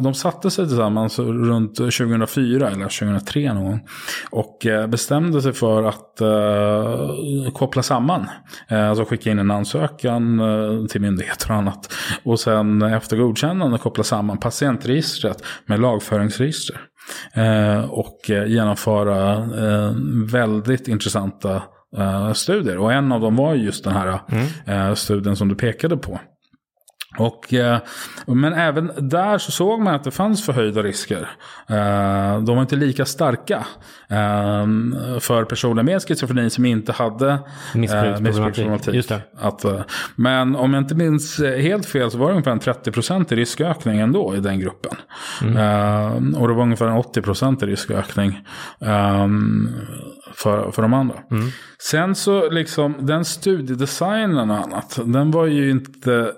[0.00, 3.80] de satte sig tillsammans runt 2004 eller 2003 någon gång
[4.30, 6.22] och bestämde sig för att
[7.54, 8.26] koppla samman.
[8.68, 10.40] Alltså skicka in en ansökan
[10.90, 11.94] till myndigheter och annat.
[12.22, 16.01] Och sen efter godkännande koppla samman patientregistret med lag
[17.34, 19.92] Eh, och eh, genomföra eh,
[20.32, 21.62] väldigt intressanta
[22.34, 22.78] studier.
[22.78, 24.20] Och en av dem var just den här
[24.66, 24.96] mm.
[24.96, 26.20] Studien som du pekade på.
[27.18, 27.78] Och, eh,
[28.26, 31.28] men även där så såg man att det fanns förhöjda risker.
[31.66, 33.66] Eh, de var inte lika starka
[34.08, 34.66] eh,
[35.20, 37.38] för personer med schizofreni som inte hade
[37.74, 39.12] missbruksproblematik.
[39.38, 39.64] Att,
[40.14, 44.00] men om jag inte minns helt fel så var det ungefär en 30% i riskökning
[44.00, 44.96] ändå i den gruppen.
[45.42, 46.34] Mm.
[46.34, 48.46] och det var ungefär en 80% i riskökning
[50.34, 51.16] för, för de andra.
[51.30, 51.48] Mm.
[51.78, 56.32] Sen så liksom den studiedesignen och annat, den var ju inte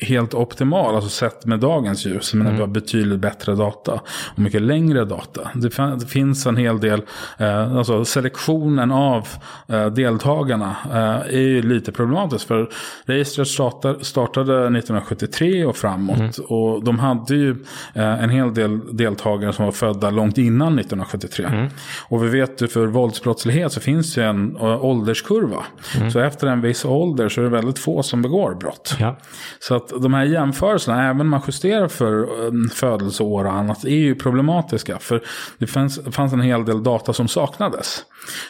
[0.00, 2.34] helt optimal, alltså sett med dagens ljus.
[2.34, 2.54] Men mm.
[2.54, 4.00] vi har betydligt bättre data
[4.32, 5.50] och mycket längre data.
[5.54, 5.70] Det,
[6.08, 7.02] finns en hel del,
[7.38, 9.28] eh, alltså selektionen av
[9.68, 12.46] eh, deltagarna eh, är ju lite problematisk.
[12.46, 12.68] För
[13.04, 16.18] registret startar, startade 1973 och framåt.
[16.18, 16.30] Mm.
[16.48, 17.50] Och de hade ju
[17.94, 21.46] eh, en hel del deltagare som var födda långt innan 1973.
[21.46, 21.68] Mm.
[22.08, 25.64] Och vi vet ju för våldsbrottslighet så finns det en uh, ålderskurva.
[25.96, 26.10] Mm.
[26.10, 28.96] Så efter en viss ålder så är det väldigt få som begår brott.
[28.98, 29.16] Ja.
[29.60, 32.12] Så att de här jämförelserna, även om man justerar för
[32.46, 34.98] um, födelseår och annat, är ju problematiska.
[34.98, 35.22] För
[35.58, 38.02] det fanns, fanns en hel del data som saknades.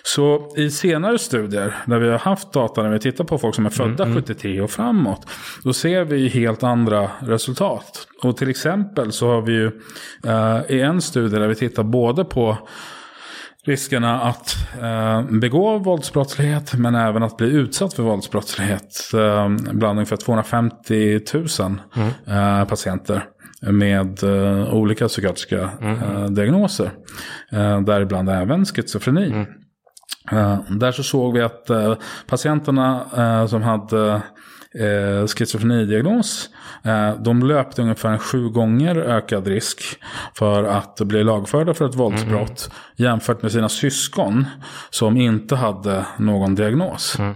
[0.03, 3.67] Så i senare studier, där vi har haft data när vi tittar på folk som
[3.67, 4.65] är födda mm, 73 mm.
[4.65, 5.27] och framåt,
[5.65, 8.09] då ser vi helt andra resultat.
[8.23, 9.67] Och till exempel så har vi ju
[10.27, 12.59] uh, i en studie där vi tittar både på
[13.67, 20.17] riskerna att eh, begå våldsbrottslighet men även att bli utsatt för våldsbrottslighet eh, bland ungefär
[20.17, 21.47] 250 000
[21.97, 22.61] mm.
[22.61, 23.25] eh, patienter
[23.61, 26.03] med eh, olika psykiatriska mm.
[26.03, 26.91] eh, diagnoser.
[27.87, 29.27] Däribland även schizofreni.
[29.27, 30.79] Mm.
[30.79, 31.71] Där så såg vi att
[32.27, 33.01] patienterna
[33.49, 34.23] som hade
[34.81, 36.51] eh, schizofrenidiagnos.
[36.83, 39.83] Eh, de löpte ungefär en sju gånger ökad risk
[40.35, 42.77] för att bli lagförda för ett våldsbrott mm.
[42.97, 44.45] jämfört med sina syskon
[44.91, 47.19] som inte hade någon diagnos.
[47.19, 47.35] Mm.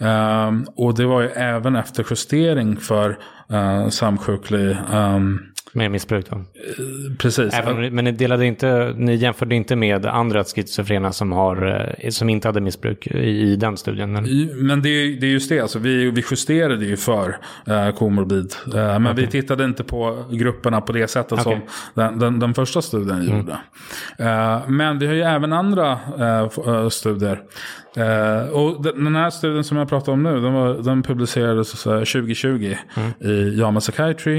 [0.00, 3.18] Eh, och det var ju även efter justering för
[3.52, 6.44] eh, samsjuklig um, med missbruk då?
[7.18, 7.54] Precis.
[7.54, 12.28] Även, men ni, delade inte, ni jämförde inte med andra schizofrena som, har, eh, som
[12.28, 14.12] inte hade missbruk i, i den studien?
[14.12, 17.90] Men, men det, är, det är just det, alltså, vi, vi justerade ju för eh,
[17.90, 18.54] komorbid.
[18.66, 19.24] Eh, men okay.
[19.24, 21.44] vi tittade inte på grupperna på det sättet okay.
[21.44, 21.60] som
[21.94, 23.36] den, den, den, första studien mm.
[23.36, 23.58] gjorde.
[24.18, 27.40] Eh, men vi har ju även andra eh, eh studier
[27.98, 32.76] Uh, och den här studien som jag pratar om nu, den, var, den publicerades 2020
[32.96, 33.10] mm.
[33.20, 34.38] i JAMA Psychiatry.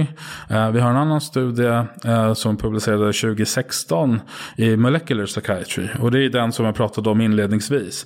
[0.51, 4.21] Uh, vi har en annan studie uh, som publicerades 2016
[4.55, 5.87] i Molecular Psychiatry.
[5.99, 8.05] Och det är den som jag pratade om inledningsvis.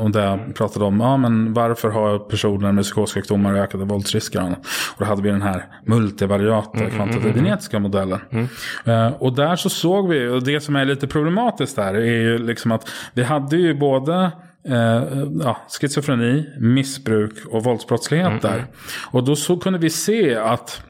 [0.00, 4.56] och där jag pratade om ja, men varför har personer med psykossjukdomar ökade våldsrisker.
[4.92, 8.20] Och då hade vi den här multivariata mm, kvantitativa mm, genetiska modellen.
[8.30, 9.12] Mm.
[9.12, 12.72] och där så såg vi, och det som är lite problematiskt där är ju liksom
[12.72, 14.30] att vi hade ju både
[14.68, 15.02] eh,
[15.40, 18.40] ja, schizofreni, missbruk och våldsbrottslighet mm.
[18.40, 18.66] där.
[19.10, 20.82] Och då så kunde vi se att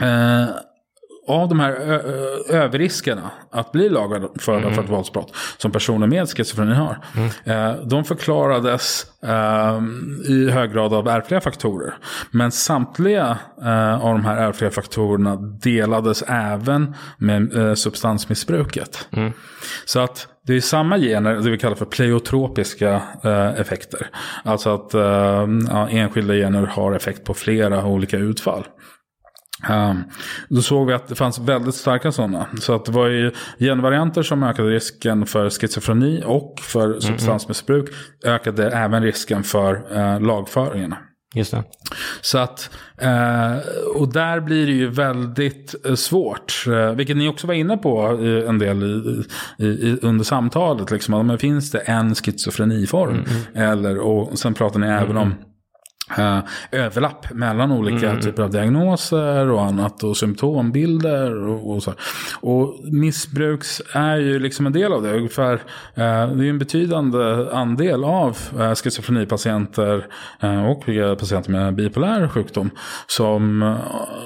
[0.00, 0.46] eh,
[1.28, 1.72] av de här
[2.50, 4.74] överriskerna att bli lagförda mm.
[4.74, 7.04] för ett våldsbrott som personer med schizofreni har.
[7.16, 7.30] Mm.
[7.44, 9.80] Eh, de förklarades eh,
[10.28, 11.94] i hög grad av ärftliga faktorer.
[12.30, 19.08] Men samtliga eh, av de här ärftliga faktorerna delades även med eh, substansmissbruket.
[19.12, 19.32] Mm.
[19.84, 24.06] Så att det är samma gener, det vi kallar för pleiotropiska eh, effekter.
[24.44, 28.64] Alltså att eh, ja, enskilda gener har effekt på flera olika utfall.
[29.70, 30.04] Um,
[30.48, 32.46] då såg vi att det fanns väldigt starka sådana.
[32.60, 37.90] Så att det var ju genvarianter som ökade risken för schizofreni och för mm substansmissbruk.
[38.24, 40.96] Ökade även risken för uh, lagföringarna.
[41.34, 41.64] Just det.
[42.20, 43.56] Så att, eh,
[43.94, 46.64] och där blir det ju väldigt eh, svårt.
[46.94, 48.00] Vilket ni också var inne på
[48.48, 49.24] en del i,
[49.64, 50.90] i, i, under samtalet.
[50.90, 53.24] Liksom, men finns det en schizofreniform?
[53.54, 55.34] Mm, Eller, och sen pratar ni även om
[56.70, 58.22] överlapp mellan olika Mm.
[58.22, 61.94] typer av diagnoser och annat och symptombilder och, och så.
[62.40, 65.16] Och missbruks är ju liksom en del av det.
[65.16, 65.60] Ungefär, uh,
[65.94, 70.06] det är ju en betydande andel av uh, schizofrenipatienter
[70.44, 70.84] uh, och
[71.18, 72.70] patienter med bipolär sjukdom
[73.06, 73.76] som, uh,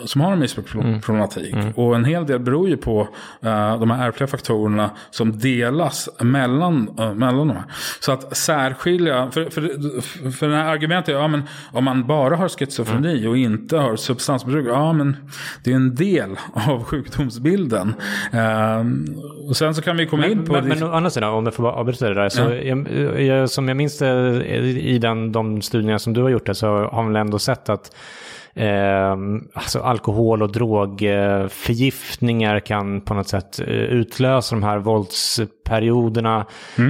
[0.04, 1.54] som har en missbruksproblematik.
[1.74, 6.88] Och en hel del beror ju på uh, de här ärftliga faktorerna som delas mellan,
[7.00, 7.64] uh, mellan de här.
[8.00, 11.42] Så att särskilja, för, för, för det här argumentet, ja men
[11.74, 15.16] om man bara har schizofreni och inte har substansmissbruk, ja men
[15.64, 16.30] det är en del
[16.68, 17.94] av sjukdomsbilden.
[18.32, 19.04] Ehm,
[19.48, 20.52] och sen så kan vi komma in på...
[20.52, 22.28] Men, det- men å andra sidan, om jag får avbryta det där.
[22.28, 24.44] Så jag, jag, som jag minns det
[24.80, 27.68] i den, de studierna som du har gjort, det, så har man väl ändå sett
[27.68, 27.96] att
[28.54, 29.16] eh,
[29.52, 36.46] alltså alkohol och drogförgiftningar kan på något sätt eh, utlösa de här våldsperioderna.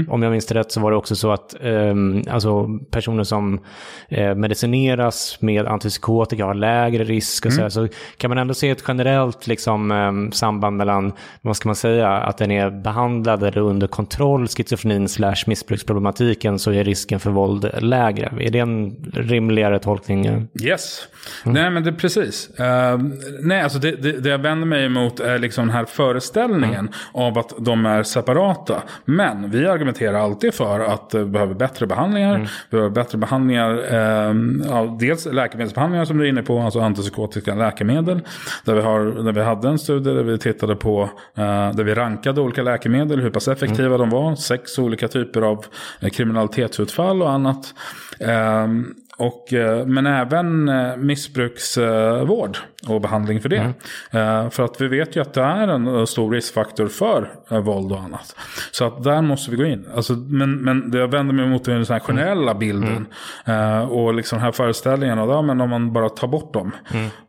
[0.09, 1.95] Om jag minns rätt så var det också så att eh,
[2.31, 3.61] alltså personer som
[4.09, 7.47] eh, medicineras med antipsykotika har lägre risk.
[7.47, 7.69] Och så, här.
[7.69, 11.13] så kan man ändå se ett generellt liksom, eh, samband mellan,
[11.43, 16.73] vad ska man säga, att den är behandlad eller under kontroll, schizofrenin slash missbruksproblematiken, så
[16.73, 18.33] är risken för våld lägre.
[18.41, 20.49] Är det en rimligare tolkning?
[20.63, 21.09] Yes.
[21.55, 22.51] Nej, men det precis.
[22.61, 22.99] Eh,
[23.41, 27.39] nej, alltså det, det, det jag vänder mig emot är liksom den här föreställningen av
[27.39, 28.83] att de är separata.
[29.05, 32.39] Men vi argumenterar alltid för att vi behöver bättre behandlingar.
[32.39, 34.35] Vi behöver bättre behandlingar, eh,
[34.69, 38.21] ja, dels läkemedelsbehandlingar som du är inne på, alltså antipsykotiska läkemedel.
[38.65, 41.95] Där vi, har, där vi hade en studie där vi tittade på, eh, där vi
[41.95, 44.35] rankade olika läkemedel, hur pass effektiva de var.
[44.35, 45.67] Sex olika typer av
[46.01, 47.75] eh, kriminalitetsutfall och annat.
[48.21, 52.59] Ehm, och, eh, men även eh, missbruksvård
[52.89, 53.73] och behandling för det.
[54.11, 57.99] Eh, För att vi vet ju att det är en stor riskfaktor för våld och
[58.01, 58.37] annat.
[58.71, 59.87] Så att där måste vi gå in.
[59.95, 63.07] Alltså, men, men jag vänder mig mot den här generella bilden.
[63.45, 66.73] Eh, Och liksom den här föreställningen av ja, men om man bara tar bort dem.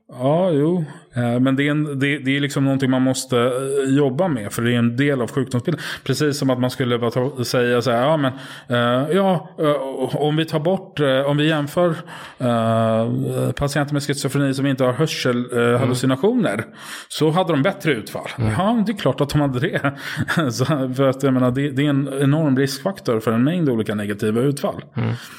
[0.10, 0.86] Ja, jo.
[1.14, 4.54] Eh, Men det är, en, det, det är liksom någonting man måste eh, jobba med.
[4.54, 5.82] För det är en del av sjukdomsbilden.
[6.04, 8.02] Precis som att man skulle bara ta, säga så här.
[8.02, 8.32] Ja, men,
[8.68, 11.90] eh, ja, eh, om vi tar bort, om vi jämför
[12.38, 16.66] eh, patienter med schizofreni som inte har hörselhallucinationer.
[17.10, 18.28] Så hade de bättre utfall.
[18.38, 19.96] Ja, det är klart att de hade det.
[20.52, 23.96] så, för att jag menar, det, det är en enorm riskfaktor för en mängd olika
[23.96, 24.84] negativa utfall.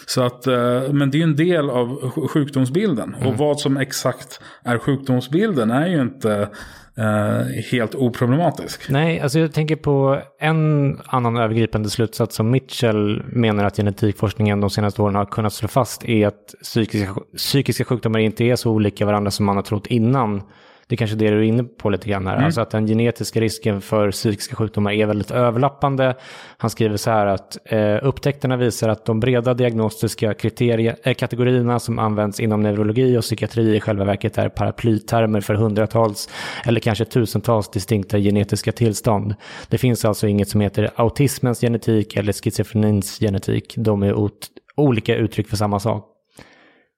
[0.07, 0.47] Så att,
[0.91, 3.15] men det är en del av sj- sjukdomsbilden.
[3.25, 6.49] Och vad som exakt är sjukdomsbilden är ju inte
[6.97, 8.89] eh, helt oproblematisk.
[8.89, 14.71] Nej, alltså jag tänker på en annan övergripande slutsats som Mitchell menar att genetikforskningen de
[14.71, 19.07] senaste åren har kunnat slå fast är att psykiska, psykiska sjukdomar inte är så olika
[19.07, 20.43] varandra som man har trott innan.
[20.89, 22.37] Det är kanske det du är inne på lite grann här.
[22.37, 26.15] Alltså att den genetiska risken för psykiska sjukdomar är väldigt överlappande.
[26.57, 31.79] Han skriver så här att eh, upptäckterna visar att de breda diagnostiska kriterie, eh, kategorierna
[31.79, 36.29] som används inom neurologi och psykiatri i själva verket är paraplytermer för hundratals
[36.65, 39.35] eller kanske tusentals distinkta genetiska tillstånd.
[39.69, 43.75] Det finns alltså inget som heter autismens genetik eller schizofrenins genetik.
[43.77, 44.29] De är
[44.77, 46.13] olika uttryck för samma sak.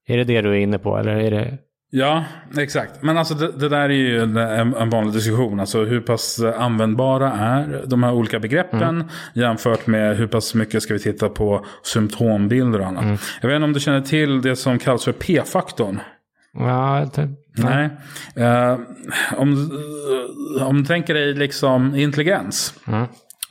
[0.07, 1.59] Är det det du är inne på eller är det...
[1.91, 2.25] Ja,
[2.59, 3.03] exakt.
[3.03, 5.61] Men alltså det, det där är ju en, en vanlig diskussion.
[5.61, 10.95] Alltså hur pass användbara är de här olika begreppen jämfört med hur pass mycket ska
[10.95, 13.21] vi titta på symptombilder och annat.
[13.41, 16.01] Jag vet inte om du känner till det som kallas för P-faktorn.
[16.53, 17.29] Ja, det...
[17.57, 17.91] Nej.
[18.37, 18.79] Eh,
[19.37, 19.71] om,
[20.61, 22.75] om du tänker dig liksom intelligens.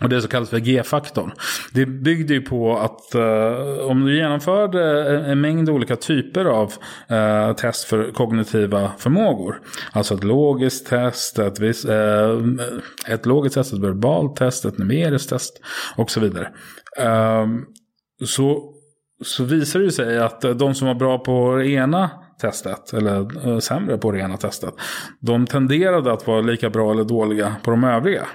[0.02, 1.32] Och det som kallas för G-faktorn.
[1.74, 6.74] Det byggde ju på att eh, om du genomförde en, en mängd olika typer av
[7.08, 9.62] eh, test för kognitiva förmågor.
[9.91, 12.39] Alltså ett logiskt test, ett, vis, eh,
[13.08, 15.62] ett logiskt test, ett verbalt test, ett numeriskt test
[15.95, 16.50] och så vidare.
[16.98, 17.66] Ehm,
[18.26, 18.74] så,
[19.26, 22.10] så visar det sig att de som var bra på det ena
[22.41, 24.74] testet, eller eh, sämre på det ena testet,
[25.20, 28.28] de tenderade att vara lika bra eller dåliga på de övriga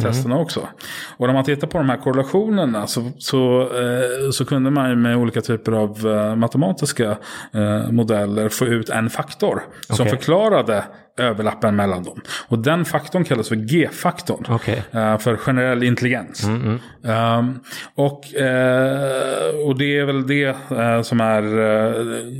[0.00, 0.68] testerna också.
[1.16, 4.96] Och när man tittar på de här korrelationerna så, så, eh, så kunde man ju
[4.96, 7.16] med olika typer av eh, matematiska
[7.52, 10.10] eh, modeller få ut en faktor som Okej.
[10.10, 10.84] förklarade
[11.20, 12.20] överlappen mellan dem.
[12.48, 14.44] Och den faktorn kallas för G-faktorn.
[14.48, 14.82] Okej.
[14.92, 16.44] eh, för generell intelligens.
[16.44, 17.60] Um,
[17.94, 21.42] och, eh, och det är väl det eh, som, är,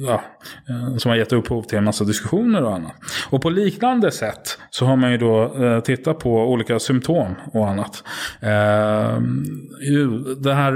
[0.06, 0.22] ja,
[0.98, 2.94] som har gett upphov till en massa diskussioner och annat.
[3.30, 8.04] Och på liknande sätt så har man ju då tittat på olika symptom och annat.
[8.40, 9.44] Ehm,
[10.38, 10.72] det, här,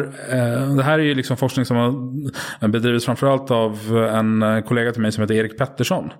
[0.76, 3.78] det här är ju liksom forskning som har bedrivits framförallt av
[4.14, 6.10] en kollega till mig som heter Erik Pettersson.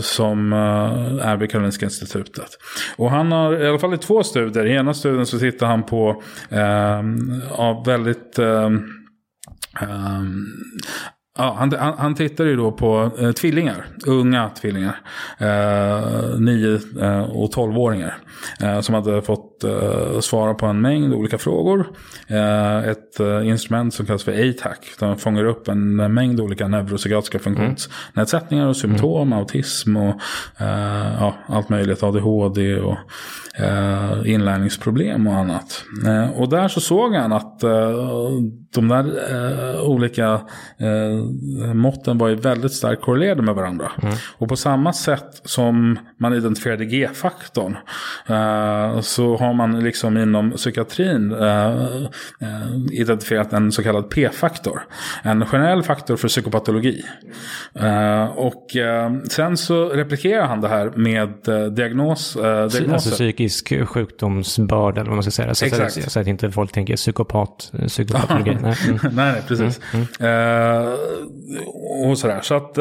[0.00, 2.48] Som eh, är vid Karolinska institutet.
[2.96, 4.66] Och han har i alla fall i två studier.
[4.66, 7.02] I ena studien så tittar han på eh,
[7.50, 8.70] ja, väldigt eh,
[9.80, 10.22] eh,
[11.38, 15.00] ja, han, han, han tittar ju då på eh, tvillingar, unga tvillingar.
[15.38, 18.16] Eh, 9 eh, och 12-åringar.
[18.60, 21.86] Eh, som hade fått eh, svara på en mängd olika frågor.
[22.28, 24.78] Eh, ett eh, instrument som kallas för ATAC.
[24.98, 30.20] Där man fångar upp en mängd olika neuropsykiatriska funktionsnedsättningar och symptom, autism och
[31.20, 32.02] ja, allt möjligt.
[32.02, 32.96] ADHD och
[34.24, 35.84] inlärningsproblem och annat.
[36.34, 37.60] Och där så såg han att
[38.74, 40.40] de där olika
[41.74, 43.92] måtten var ju väldigt starkt korrelerade med varandra.
[44.38, 47.76] Och på samma sätt som man identifierade G-faktorn
[49.02, 51.66] så har man liksom inom psykiatrin eh,
[52.40, 54.82] eh, identifierat en så kallad P-faktor.
[55.22, 57.02] En generell faktor för psykopatologi.
[57.74, 63.10] Eh, och eh, sen så replikerar han det här med eh, diagnos, eh, Alltså diagnoser.
[63.10, 65.54] psykisk sjukdomsbörda eller vad man ska säga.
[65.54, 65.92] Så, Exakt.
[66.04, 68.56] så, så att inte folk tänker psykopat, psykopatologi.
[68.62, 68.74] Nej.
[68.88, 68.98] Mm.
[69.02, 69.80] nej, nej, precis.
[70.20, 70.92] Eh,
[72.08, 72.40] och sådär.
[72.42, 72.78] Så att,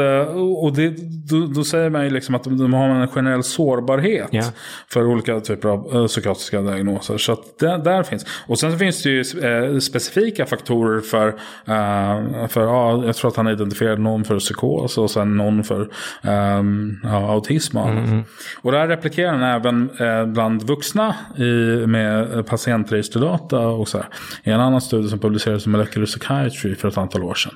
[0.61, 0.93] och det,
[1.29, 4.43] då, då säger man ju liksom att de har en generell sårbarhet Ja.
[4.87, 7.17] för olika typer av psykiatriska diagnoser.
[7.17, 8.25] Så det, där finns.
[8.47, 13.31] Och sen så finns det ju eh, specifika faktorer för, eh, för ja, jag tror
[13.31, 15.89] att han identifierade någon för psykos och sen någon för
[16.21, 18.25] ehm, ja, autism och annat.
[18.61, 21.43] Och där replikerar han även eh, bland vuxna i,
[21.87, 24.07] med patientregisterdata och så här.
[24.43, 27.53] I en annan studie som publicerades i Molecular Psychiatry för ett antal år sedan.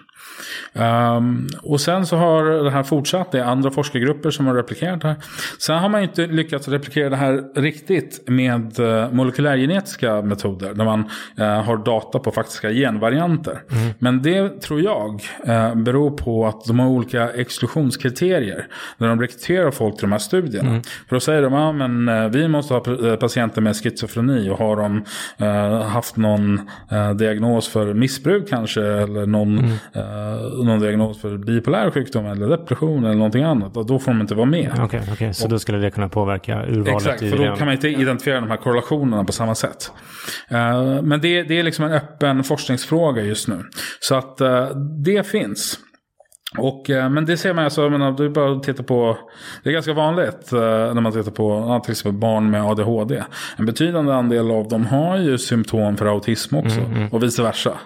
[0.74, 3.32] Ehm, och sen så har det här fortsatt.
[3.32, 5.18] Det är andra forskargrupper som har replikerat det här.
[5.60, 10.74] Sen har man ju inte lyckats replikera det här riktigt med uh, molekylärgenetiska metoder.
[10.74, 13.62] Där man eh, har data på faktiska genvarianter.
[14.00, 18.68] Men det tror jag eh, beror på att de har olika exklusionskriterier.
[18.98, 20.82] När de rekryterar folk till de här studierna.
[21.10, 24.50] För då säger de att men, eh, vi måste ha eh, patienter med schizofreni.
[24.50, 25.04] Och har de
[25.38, 28.82] eh, haft någon eh, diagnos för missbruk kanske.
[28.82, 29.58] Eller någon,
[29.94, 30.27] eh,
[30.66, 33.78] någon diagnos för bipolär sjukdom eller depression eller någonting annat.
[33.78, 34.72] Och då får de inte vara med.
[34.80, 35.34] Okej, okej.
[35.34, 38.50] så då skulle det kunna påverka urvalet Exakt, för då kan man inte identifiera de
[38.50, 39.92] här korrelationerna på samma sätt.
[40.50, 43.64] Eh, men det, det är liksom en öppen forskningsfråga just nu.
[44.00, 44.70] Så att eh,
[45.04, 45.80] det finns.
[46.58, 49.18] Och, eh, men det ser man alltså, menar, är bara titta på,
[49.64, 53.24] det är ganska vanligt eh, när man tittar på till exempel barn med ADHD.
[53.58, 56.80] En betydande andel av dem har ju symptom för autism också
[57.12, 57.78] och vice versa.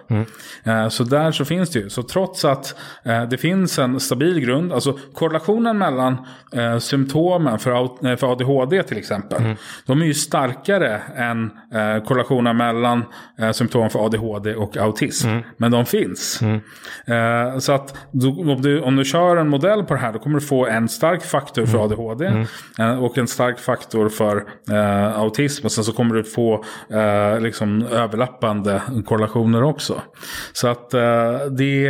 [0.63, 1.89] Eh, så där så finns det ju.
[1.89, 2.75] Så trots att
[3.29, 6.17] det finns en stabil grund, alltså korrelationen mellan
[6.79, 9.55] symptomen för, ADHD till exempel,
[9.85, 11.51] de är ju starkare än
[12.05, 13.03] korrelationen mellan
[13.53, 15.29] symptom för ADHD och autism.
[15.57, 16.41] Men de finns.
[17.05, 20.19] Eh, så att du, om, du, om du kör en modell på det här då
[20.19, 22.45] kommer du få en stark faktor för ADHD
[22.79, 25.65] eh, och en stark faktor för eh, autism.
[25.65, 30.01] Och sen så kommer du få eh, liksom överlappande korrelationer också.
[30.53, 31.87] Så att eh, det,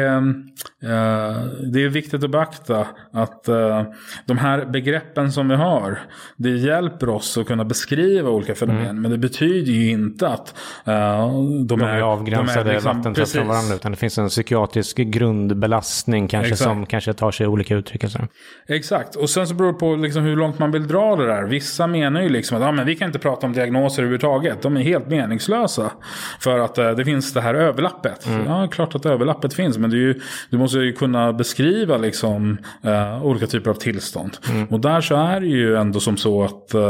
[0.82, 3.84] det är viktigt att beakta att eh,
[4.26, 6.00] de här begreppen som vi har,
[6.38, 9.02] det hjälper oss att kunna beskriva olika fenomen.
[9.02, 10.56] Men det betyder ju inte att
[10.86, 13.76] eh, de, De är avgränsade de är liksom- vattentätt från varandra.
[13.76, 16.70] Utan det finns en psykiatrisk grundbelastning kanske Exakt.
[16.70, 18.04] som kanske tar sig olika uttryck.
[18.04, 18.20] och så.
[18.68, 21.44] Exakt, och sen så beror det på liksom hur långt man vill dra det där.
[21.44, 24.62] Vissa menar ju liksom att ah, men vi kan inte prata om diagnoser överhuvudtaget.
[24.62, 25.92] De är helt meningslösa.
[26.40, 28.28] För att eh, det finns det här överlappet.
[28.46, 29.78] Ja, klart att överlappet finns.
[29.78, 30.20] Men det är ju,
[30.50, 34.38] du måste ju kunna beskriva liksom, eh, olika typer av tillstånd.
[34.70, 36.82] Och där så är det ju ändå som så att eh,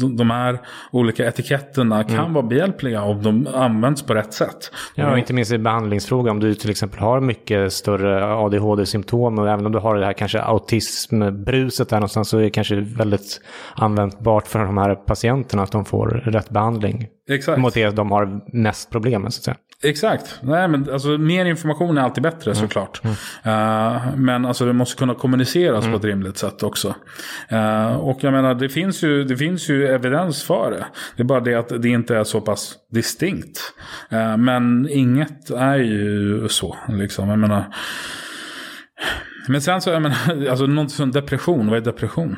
[0.00, 4.72] de, de här olika etiketterna kan vara behjälpliga om de används på rätt sätt.
[4.94, 6.30] Ja, och inte minst i behandlingsfråga.
[6.30, 10.12] Om du till exempel har mycket större ADHD-symptom och även om du har det här
[10.12, 13.40] kanske autismbruset där någonstans så är det kanske väldigt
[13.74, 17.06] användbart för de här patienterna att de får rätt behandling.
[17.30, 17.60] Exakt.
[17.60, 19.56] Mot det de har mest problem med så att säga.
[19.82, 20.38] Exakt.
[20.42, 23.00] Nej, men alltså, mer information är alltid bättre såklart.
[23.42, 26.94] Eh, men alltså, det måste kunna kommuniceras på ett rimligt sätt också.
[27.48, 30.86] Eh, och jag menar, det finns, ju, det finns ju evidens för det.
[31.16, 33.60] Det är bara det att det inte är så pass distinkt.
[34.10, 36.76] Eh, men inget är ju så.
[36.88, 37.28] Liksom.
[37.28, 37.64] Jag menar,
[39.48, 42.36] Men sen så, jag menar, alltså något som depression, vad är depression?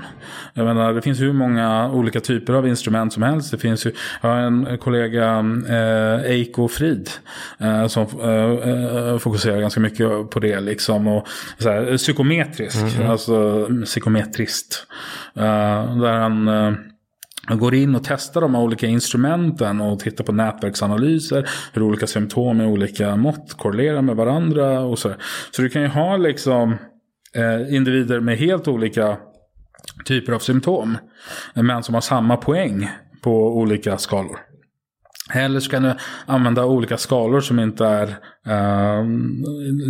[0.54, 3.50] Jag menar, det finns hur många olika typer av instrument som helst.
[3.50, 7.10] Det finns ju, jag har en kollega, eh, Eiko Frid,
[7.58, 11.06] eh, som eh, eh fokuserar ganska mycket på det liksom.
[11.06, 11.28] Och
[11.58, 13.10] så här, psykometrisk, mm -hmm.
[13.10, 14.86] alltså psykometriskt.
[15.34, 16.72] Eh, där han eh,
[17.48, 21.48] man går in och testar de olika instrumenten och tittar på nätverksanalyser.
[21.72, 25.12] Hur olika symptom i olika mått korrelerar med varandra och så.
[25.50, 26.76] Så du kan ju ha liksom
[27.34, 29.16] eh, individer med helt olika
[30.04, 30.98] typer av symptom.
[31.54, 32.90] Eh, men som har samma poäng
[33.22, 34.38] på olika skalor.
[35.34, 35.94] Eller så kan du
[36.26, 38.16] använda olika skalor som inte är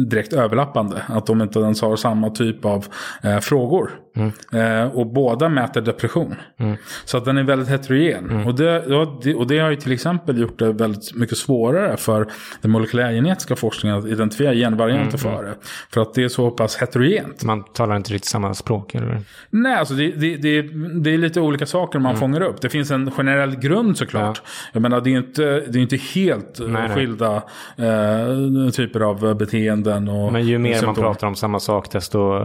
[0.06, 1.02] direkt överlappande.
[1.06, 2.86] Att de inte ens har samma typ av
[3.22, 3.90] eh, frågor.
[4.16, 4.32] Mm.
[4.52, 6.34] Eh, och båda mäter depression.
[6.56, 6.76] Mm.
[7.04, 8.30] Så att den är väldigt heterogen.
[8.30, 8.46] Mm.
[8.46, 12.26] Och, det, och det har ju till exempel gjort det väldigt mycket svårare för
[12.60, 15.36] den molekylärgenetiska forskningen att identifiera genvarianter mm, mm.
[15.36, 15.54] för det.
[15.90, 17.44] För att det är så pass heterogent.
[17.44, 18.94] Man talar inte riktigt samma språk?
[18.94, 19.20] Eller?
[19.50, 20.62] Nej, alltså det, det, det,
[21.00, 22.20] det är lite olika saker man mm.
[22.20, 22.60] fångar upp.
[22.60, 24.42] Det finns en generell grund såklart.
[24.44, 24.50] Ja.
[24.72, 27.36] Jag menar, det är inte, det är inte helt nej, skilda
[27.76, 28.28] eh,
[28.72, 30.08] typer av beteenden.
[30.08, 30.86] Och Men ju mer symptom.
[30.86, 32.38] man pratar om samma sak, desto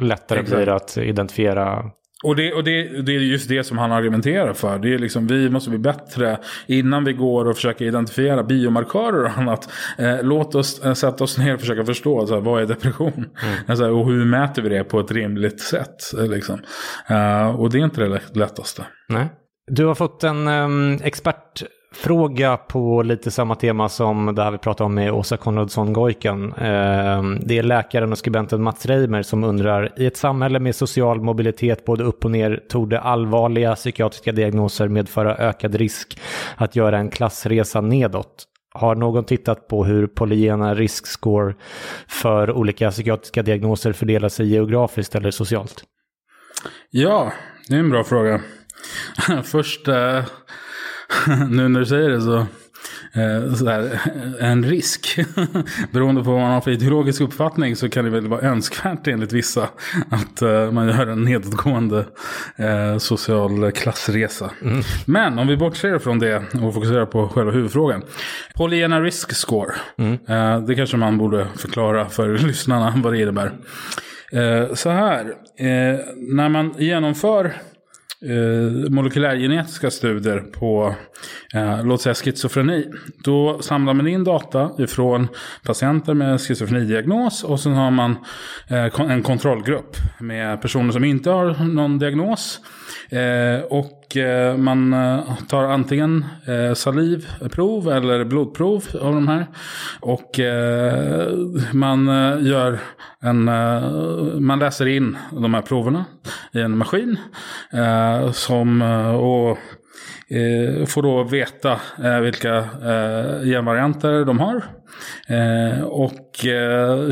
[0.00, 0.56] lättare Exakt.
[0.56, 1.90] blir det att identifiera
[2.24, 4.78] och, det, och det, det, är just det som han argumenterar för.
[4.78, 9.38] Det är liksom, vi måste bli bättre innan vi går och försöker identifiera biomarkörer och
[9.38, 9.68] annat.
[9.98, 13.12] Eh, låt oss eh, sätta oss ner och försöka förstå så här, vad är depression.
[13.14, 13.54] Mm.
[13.66, 16.12] Alltså, och hur mäter vi det på ett rimligt sätt.
[16.12, 16.60] Liksom.
[17.08, 18.86] Eh, och det är inte det lättaste.
[19.08, 19.28] Nej.
[19.66, 21.62] Du har fått en um, expert
[21.92, 26.52] fråga på lite samma tema som det här vi pratade om med Åsa Konradsson Gojken.
[26.52, 31.20] Ehm, det är läkaren och skribenten Mats Reimer som undrar, i ett samhälle med social
[31.20, 36.20] mobilitet både upp och ner torde allvarliga psykiatriska diagnoser medföra ökad risk
[36.56, 38.44] att göra en klassresa nedåt.
[38.74, 41.54] Har någon tittat på hur polygena riskscore
[42.08, 45.84] för olika psykiatriska diagnoser fördelar sig geografiskt eller socialt?
[46.90, 47.32] Ja,
[47.68, 48.40] det är en bra fråga.
[49.44, 50.24] Först eh,
[51.50, 52.36] nu när du säger det så,
[53.12, 54.00] eh, så här,
[54.40, 55.18] en risk.
[55.92, 59.32] Beroende på vad man har för ideologisk uppfattning så kan det väl vara önskvärt enligt
[59.32, 59.68] vissa
[60.10, 62.04] att eh, man gör en nedåtgående
[62.56, 64.50] eh, social klassresa.
[64.62, 64.82] Mm.
[65.06, 68.02] Men om vi bortser från det och fokuserar på själva huvudfrågan.
[68.54, 69.74] Polyena risk score.
[69.98, 70.66] Mm.
[70.66, 73.52] Det kanske man borde förklara för lyssnarna vad det innebär.
[74.74, 75.34] Så här,
[76.16, 77.52] när man genomför
[78.24, 80.94] eh, molekylärgenetiska studier på,
[81.54, 82.90] eh, låt säga schizofreni.
[83.24, 85.28] Då samlar man in data ifrån
[85.64, 88.16] patienter med schizofrenidiagnos och sen har man
[88.68, 92.60] eh, en kontrollgrupp med personer som inte har någon diagnos.
[93.10, 96.24] Eh, och eh, man eh, tar antingen
[96.74, 99.46] salivprov eller blodprov av de här.
[100.00, 100.40] Och
[101.72, 102.06] man
[102.44, 102.78] gör
[103.20, 103.44] en,
[104.46, 106.04] man läser in de här proverna
[106.52, 107.16] i en maskin.
[108.32, 108.82] som,
[109.20, 109.58] och
[110.86, 111.80] får då veta
[112.22, 112.68] vilka
[113.44, 114.64] genvarianter de har.
[115.84, 116.38] och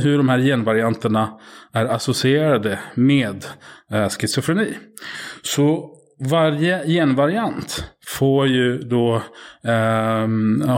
[0.03, 1.29] hur de här genvarianterna
[1.73, 3.45] är associerade med
[4.11, 4.75] schizofreni.
[5.43, 9.15] Så varje genvariant får ju då,
[9.65, 10.29] eh,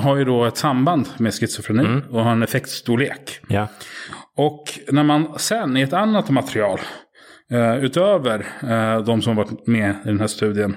[0.01, 2.03] har ju då ett samband med schizofreni mm.
[2.11, 3.41] och har en effektstorlek.
[3.49, 3.69] Ja.
[4.37, 6.85] Och när man sen i ett annat material, eh,
[7.51, 10.77] Eh, utöver eh, de som varit med i den här studien,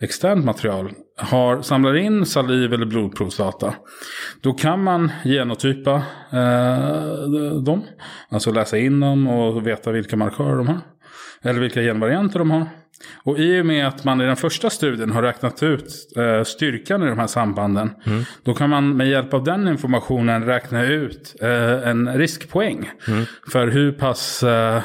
[0.00, 3.74] externt material, har, samlar in saliv eller blodprovsdata.
[4.40, 6.02] Då kan man genotypa
[6.32, 7.82] eh, dem,
[8.28, 10.80] alltså läsa in dem och veta vilka markörer de har.
[11.42, 12.66] Eller vilka genvarianter de har.
[13.24, 17.02] Och i och med att man i den första studien har räknat ut eh, styrkan
[17.02, 17.90] i de här sambanden.
[18.06, 18.24] Mm.
[18.44, 22.90] Då kan man med hjälp av den informationen räkna ut eh, en riskpoäng.
[23.08, 23.24] Mm.
[23.52, 24.76] För hur pass eh,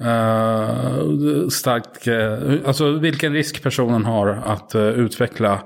[0.00, 5.62] eh starkt, eh, alltså vilken risk personen har att uh, utveckla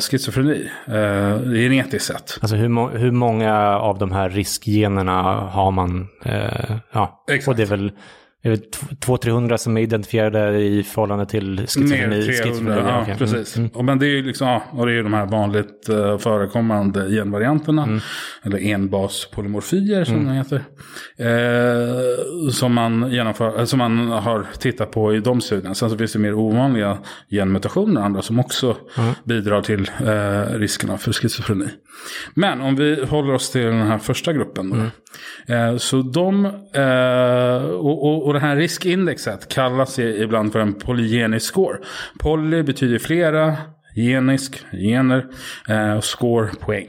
[0.00, 0.70] schizofreni
[1.44, 2.38] genetiskt sett.
[2.40, 6.08] Alltså hur, må hur många av de här riskgenerna har man?
[6.92, 7.48] ja, Exakt.
[7.48, 7.92] Och det är väl
[8.42, 12.26] 200-300 som är identifierade i förhållande till schizofreni.
[12.26, 13.16] Mer 300, ja, okay.
[13.16, 13.56] precis.
[13.56, 13.70] Mm.
[13.74, 17.10] Och, men det är ju liksom, ja, och det är de här vanligt uh, förekommande
[17.10, 17.82] genvarianterna.
[17.82, 18.00] Mm.
[18.42, 20.26] Eller enbaspolymorfier som mm.
[20.26, 20.62] det heter.
[21.16, 25.74] Eh, som, man genomför, eh, som man har tittat på i de studierna.
[25.74, 26.98] Sen så finns det mer ovanliga
[27.30, 29.14] genmutationer, andra som också mm.
[29.24, 31.68] bidrar till eh, riskerna för schizofreni.
[32.34, 34.70] Men om vi håller oss till den här första gruppen.
[34.70, 34.76] Då.
[34.76, 34.90] Mm.
[35.48, 36.44] Eh, så de,
[36.74, 41.78] eh, och, och, och det här riskindexet kallas ibland för en polygenisk score.
[42.18, 43.56] Poly betyder flera,
[43.96, 45.26] genisk, gener,
[45.68, 46.88] eh, score poäng.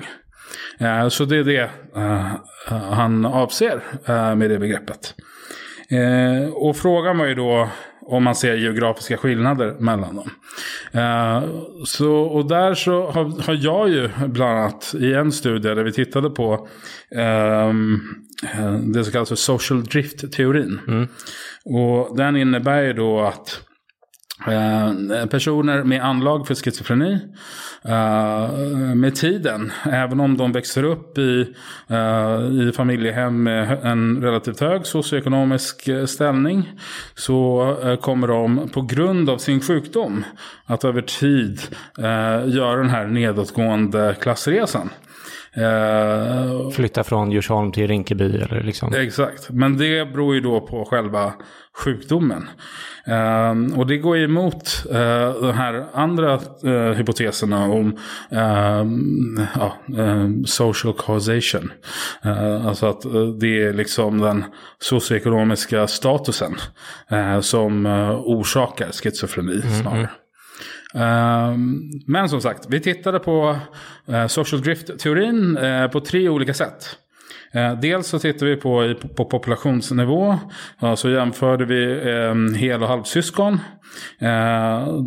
[1.10, 1.70] Så det är det
[2.92, 3.82] han avser
[4.36, 5.16] med det begreppet.
[5.94, 7.70] Eh, och frågan var ju då
[8.06, 10.30] om man ser geografiska skillnader mellan dem.
[10.92, 11.44] Eh,
[11.86, 15.92] så, och där så har, har, jag ju bland annat i en studie där vi
[15.92, 16.68] tittade på
[17.16, 18.00] ehm,
[18.54, 20.80] eh, det som kallas för social drift-teorin.
[20.88, 21.08] Mm.
[21.66, 23.62] Och den innebär ju då att
[24.48, 27.20] Eh, personer med anlag för schizofreni
[27.84, 28.50] eh,
[28.96, 31.54] med tiden, även om de växer upp i,
[31.88, 36.72] eh, i familjehem med en relativt hög socioekonomisk ställning
[37.16, 40.26] så kommer de på grund av sin sjukdom
[40.66, 41.62] att över tid
[42.46, 44.90] göra den här nedåtgående klassresan.
[45.58, 48.94] Uh, Flytta från Djursholm till Rinkeby eller liksom.
[48.94, 51.34] Exakt, men det beror ju då på själva
[51.78, 52.50] sjukdomen.
[53.08, 54.96] Uh, och det går ju emot uh,
[55.42, 58.00] de här andra uh, hypoteserna om
[60.46, 61.72] social causation.
[62.66, 63.02] alltså att
[63.40, 64.46] det är liksom den
[64.80, 66.56] socioekonomiska statusen
[67.42, 67.86] som
[68.26, 69.98] orsakar schizofreni mm, snarare.
[69.98, 70.10] Mm.
[70.94, 73.58] Ehm, men som sagt, vi tittade på
[74.08, 76.98] eh, social drift-teorin eh, på tre olika sätt.
[77.54, 80.40] Eh, dels så tittade vi på, på populationsnivå.
[80.96, 83.60] så jämförde vi ehm, hel och halvsyskon.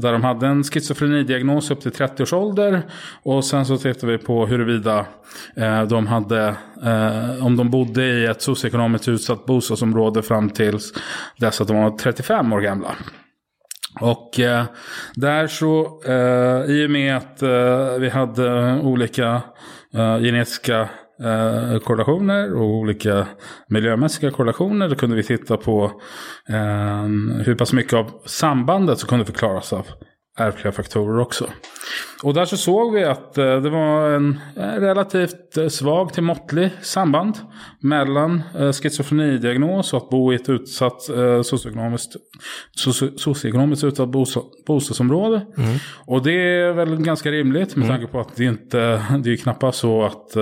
[0.01, 2.83] där de hade en schizofrenidiagnos upp till 30 års ålder.
[3.23, 5.07] Och sen så tittade vi på huruvida
[5.89, 6.55] de hade,
[7.41, 10.93] om de bodde i ett socioekonomiskt utsatt bostadsområde fram tills
[11.37, 12.97] dess att de var 35 år gamla.
[14.01, 14.65] Och eh,
[15.15, 19.43] där så, eh, i och med att eh, vi hade olika
[19.95, 20.81] eh, genetiska
[21.23, 23.27] eh, korrelationer och olika
[23.69, 25.85] miljömässiga korrelationer, då kunde vi titta på
[26.49, 27.03] eh,
[27.45, 29.87] hur pass mycket av sambandet som kunde förklaras av
[30.37, 31.47] ärftliga faktorer också.
[32.23, 36.71] Och där så såg vi att eh, det var en relativt eh, svag till måttlig
[36.83, 37.39] samband
[37.81, 41.03] mellan eh, schizofrenidiagnos och att bo i ett utsatt
[41.43, 42.17] socioekonomiskt,
[43.17, 44.09] socioekonomiskt utsatt
[44.67, 45.47] bostadsområde.
[45.57, 45.77] Mm.
[46.07, 47.97] Och det är väl ganska rimligt med mm.
[47.97, 48.79] tanke på att det inte
[49.19, 50.37] det är knappast så att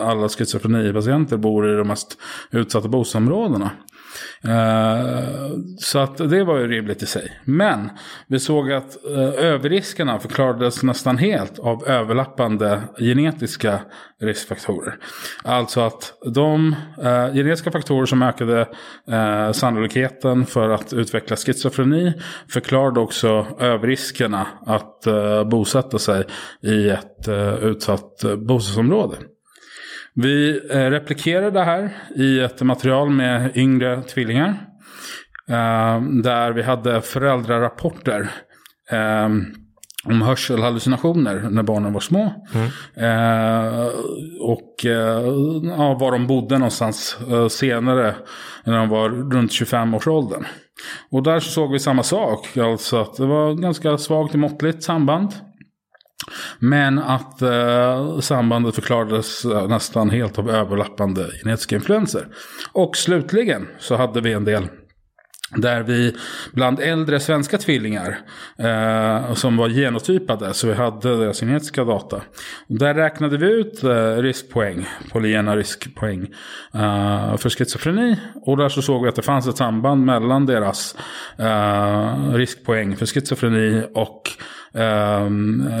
[0.00, 2.18] alla schizofrenipatienter bor i de mest
[2.50, 3.70] utsatta bostadsområdena.
[4.44, 5.24] Eh,
[5.78, 7.40] så att det var ju rimligt i sig.
[7.44, 7.90] Men
[8.26, 13.80] vi såg att eh, överriskerna förklarades nästan helt av överlappande genetiska
[14.20, 14.96] riskfaktorer.
[15.44, 18.68] Alltså att de eh, genetiska faktorer som ökade
[19.52, 22.12] sannolikheten för att utveckla schizofreni
[22.48, 25.06] förklarade också överriskerna att
[25.50, 26.24] bosätta sig
[26.60, 27.28] i ett
[27.62, 29.16] utsatt bostadsområde.
[30.14, 34.48] Vi eh, replikerade det här i ett material med yngre tvillingar.
[35.48, 38.30] Eh, där vi hade föräldrarapporter
[38.90, 39.28] eh,
[40.04, 42.34] om hörselhallucinationer när barnen var små.
[42.54, 42.68] Mm.
[44.40, 44.74] och
[45.78, 47.16] ja, var de bodde någonstans
[47.50, 48.14] senare
[48.64, 50.46] när de var runt 25-årsåldern.
[51.10, 52.56] Och där såg vi samma sak.
[52.56, 55.32] Alltså att det var ganska svagt och måttligt samband.
[56.58, 62.26] Men att eh, sambandet förklarades eh, nästan helt av överlappande genetiska influenser.
[62.72, 64.68] Och slutligen så hade vi en del
[65.56, 66.16] där vi
[66.52, 68.18] bland äldre svenska tvillingar
[68.58, 72.22] eh, som var genotypade, så vi hade deras genetiska data.
[72.68, 76.22] Där räknade vi ut eh, riskpoäng, polygena riskpoäng
[76.74, 78.16] eh, för schizofreni.
[78.34, 80.96] Och där så såg vi att det fanns ett samband mellan deras
[81.38, 84.30] eh, riskpoäng för schizofreni och
[84.74, 85.30] eh,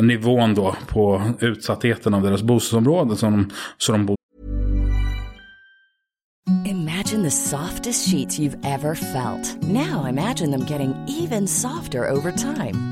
[0.02, 4.16] nivån då på utsattheten av deras bostadsområde som de, som de bodde
[6.64, 9.62] Imagine the softest sheets you've ever felt.
[9.62, 12.91] Now imagine them getting even softer over time.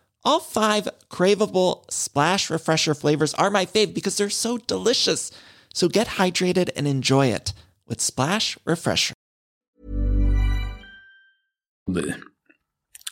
[0.23, 5.31] All five craveable splash refresher flavors are my fave because they're so delicious.
[5.73, 7.53] So get hydrated and enjoy it
[7.87, 9.13] with Splash Refresher.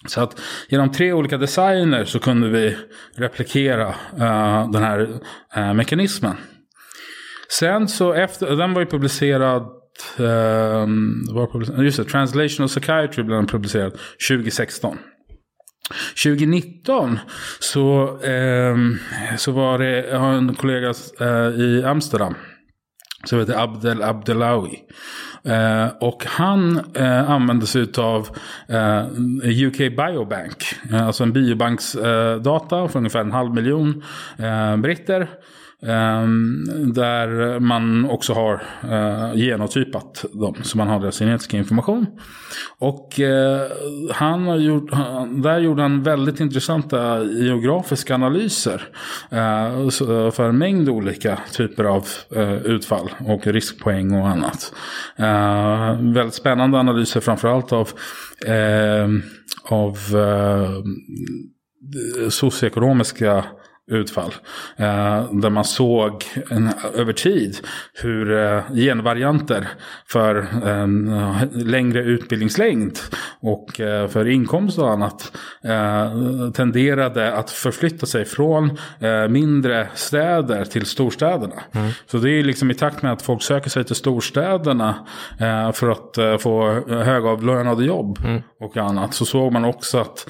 [0.07, 0.39] Så att
[0.69, 2.77] genom tre olika designer så kunde vi
[3.15, 4.99] replikera uh, den här
[5.57, 6.35] uh, mekanismen.
[7.49, 9.61] Sen så efter, den var ju publicerad,
[10.19, 10.25] uh,
[11.33, 13.91] var publicerad just det, Translational Psychiatry blev den publicerad
[14.29, 14.97] 2016.
[16.23, 17.19] 2019
[17.59, 18.75] så, eh,
[19.37, 22.35] så var det, jag har en kollega eh, i Amsterdam.
[23.23, 24.83] Som heter Abdel Abdelawi.
[25.43, 28.27] Eh, och han eh, använde sig av
[28.67, 29.05] eh,
[29.67, 30.75] UK Biobank.
[30.91, 34.03] Eh, alltså en biobanksdata för ungefär en halv miljon
[34.37, 35.29] eh, britter.
[35.81, 38.53] Ehm, där man också har
[38.83, 40.55] eh, genotypat dem.
[40.61, 42.05] Så man har deras genetiska information.
[42.79, 43.61] Och eh,
[44.11, 44.91] han har gjort,
[45.43, 48.83] där gjorde han väldigt intressanta geografiska analyser.
[49.29, 49.89] Eh,
[50.31, 52.07] för en mängd olika typer av
[52.65, 54.73] utfall och riskpoäng och annat.
[56.13, 57.89] väldigt spännande analyser framförallt av,
[59.63, 59.97] av
[62.29, 63.43] socioekonomiska
[63.89, 64.33] utfall.
[64.77, 67.57] Eh, där man såg en, över tid
[67.93, 69.67] hur eh, genvarianter
[70.07, 70.87] för eh,
[71.51, 72.99] längre utbildningslängd
[73.41, 73.71] och
[74.09, 75.31] för inkomst och annat
[76.53, 78.77] tenderade att förflytta sig från
[79.29, 81.53] mindre städer till storstäderna.
[81.71, 81.91] Mm.
[82.05, 84.95] Så det är liksom i takt med att folk söker sig till storstäderna
[85.73, 88.41] för att få högavlönade jobb mm.
[88.59, 89.13] och annat.
[89.13, 90.29] Så såg man också att,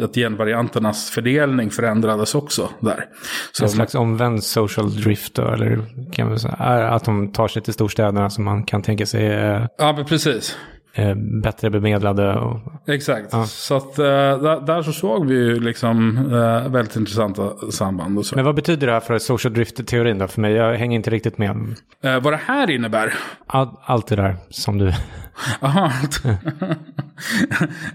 [0.00, 3.04] att genvarianternas fördelning förändrades förändrades också där.
[3.52, 5.78] Så en slags omvänd social drift då, eller
[6.12, 6.54] kan man säga,
[6.88, 9.26] att de tar sig till storstäderna som man kan tänka sig.
[9.26, 10.56] Eh, ja, men precis.
[10.94, 12.34] Eh, bättre bemedlade.
[12.34, 13.44] Och, Exakt, ja.
[13.44, 16.24] så att eh, där, där, så såg vi ju liksom
[16.70, 18.24] väldigt intressanta samband.
[18.34, 20.52] Men vad betyder det här för social drift-teorin då för mig?
[20.52, 21.56] Jag hänger inte riktigt med.
[22.02, 23.14] Vad det här innebär?
[23.46, 24.92] All, allt det där som du...
[25.60, 25.92] Aha,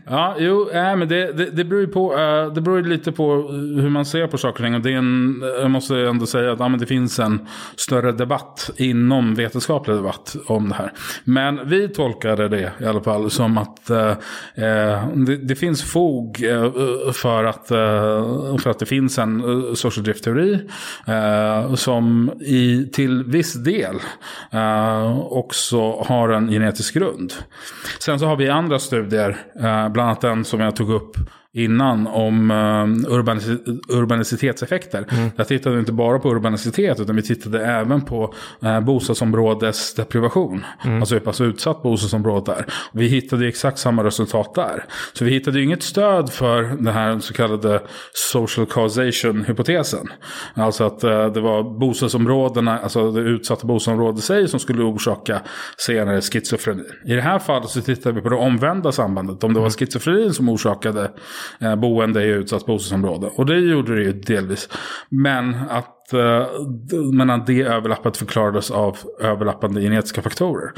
[0.06, 3.52] ja, jo, äh, men det, det, det beror ju på, uh, det beror lite på
[3.52, 4.76] hur man ser på saker och ting.
[4.76, 8.12] Och det är en, jag måste ändå säga att ja, men det finns en större
[8.12, 10.91] debatt inom vetenskaplig debatt om det här.
[11.24, 14.14] Men vi tolkade det i alla fall som att uh,
[15.26, 17.68] det, det, finns fog uh, för, att,
[18.62, 19.44] för att det finns en
[19.76, 20.70] social drift-teori
[21.76, 23.96] som i, till viss del
[25.30, 27.32] också har en genetisk grund.
[27.99, 31.17] Sen så har vi andra studier, eh, bland annat den som jag tog upp
[31.56, 33.47] innan om uh, urbanis
[33.89, 35.06] urbanicitetseffekter.
[35.12, 35.30] Mm.
[35.36, 38.34] Jag tittade inte bara på urbanicitet utan vi tittade även på
[38.64, 40.66] uh, bostadsområdesdeprivation.
[40.86, 40.99] Mm.
[40.99, 42.66] Alltså hur pass utsatt bostadsområdet är.
[42.93, 44.86] Vi hittade exakt samma resultat där.
[45.14, 47.82] Så vi hittade inget stöd för den här så kallade
[48.14, 50.08] social causation-hypotesen.
[50.54, 55.41] Alltså att uh, det var bostadsområdena, alltså det utsatta bostadsområdet i sig som skulle orsaka
[55.78, 56.84] senare schizofreni.
[57.06, 59.43] I det här fallet så tittade vi på det omvända sambandet.
[59.43, 59.72] Om det var mm.
[59.72, 61.12] schizofrenin som orsakade
[61.60, 63.30] eh, boende i utsatt bostadsområde.
[63.36, 64.70] Och det gjorde det ju delvis.
[65.10, 66.48] Men att, eh,
[67.14, 70.72] men att det överlappet förklarades av överlappande genetiska faktorer.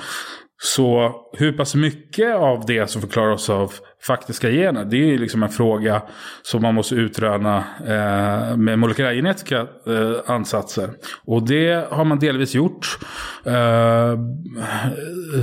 [0.58, 3.74] Så hur pass mycket av det som förklaras av
[4.08, 6.02] faktiska gener, det är ju liksom en fråga
[6.42, 10.90] som man måste utröna eh, med molekylärgenetiska eh, ansatser.
[11.26, 12.98] Och det har man delvis gjort.
[13.46, 14.16] Eh,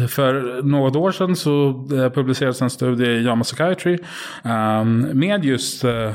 [0.09, 3.99] för något år sedan så eh, publicerades en studie i JAMA Psychiatry
[4.45, 4.85] eh,
[5.15, 6.13] med just eh,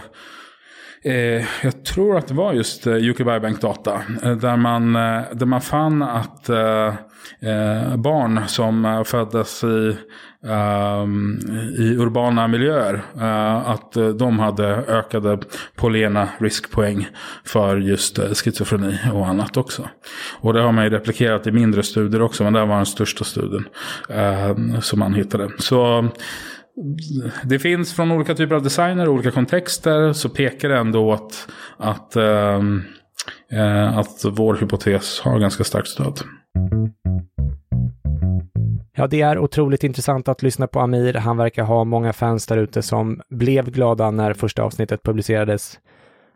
[1.03, 4.01] eh, jag tror att det var just eh, UK Biobank data.
[4.23, 4.93] Eh, där, man,
[5.33, 6.49] där man fann att
[7.39, 9.97] Eh, barn som eh, föddes i,
[10.47, 11.39] ehm,
[11.77, 13.01] i urbana miljöer.
[13.19, 15.39] Eh, att de hade ökade
[15.75, 17.07] polena riskpoäng
[17.45, 19.89] för just schizofreni och annat också.
[20.39, 22.43] Och det har man ju replikerat i mindre studier också.
[22.43, 23.65] Men det var den största studien
[24.81, 25.49] som man hittade.
[25.59, 26.09] Så
[27.43, 31.47] det finns från olika typer av designer, olika kontexter, så pekar det ändå att,
[31.77, 32.61] att, äh,
[33.51, 36.19] Eh, att vår hypotes har ganska starkt stöd.
[38.95, 41.13] Ja, det är otroligt intressant att lyssna på Amir.
[41.13, 45.79] Han verkar ha många fans där ute som blev glada när första avsnittet publicerades.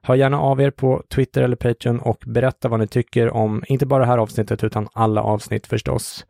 [0.03, 3.85] Hör gärna av er på Twitter eller Patreon och berätta vad ni tycker om inte
[3.85, 6.25] bara det här avsnittet utan alla avsnitt förstås.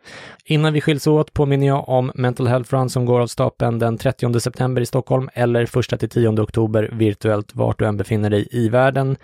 [0.45, 3.97] Innan vi skiljs åt påminner jag om Mental Health Run som går av stapeln den
[3.97, 8.69] 30 september i Stockholm eller 1 10 oktober virtuellt vart du än befinner dig i
[8.69, 9.17] världen.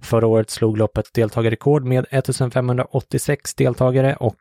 [0.00, 4.36] Förra året slog loppet deltagarrekord med 1586 deltagare och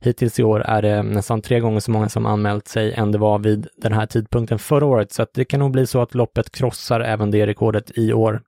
[0.00, 3.18] hittills i år är det nästan tre gånger så många som anmält sig än det
[3.18, 6.14] var vid den här tidpunkten förra året, så att det kan nog bli så att
[6.14, 8.40] loppet krossar även det rekordet i år.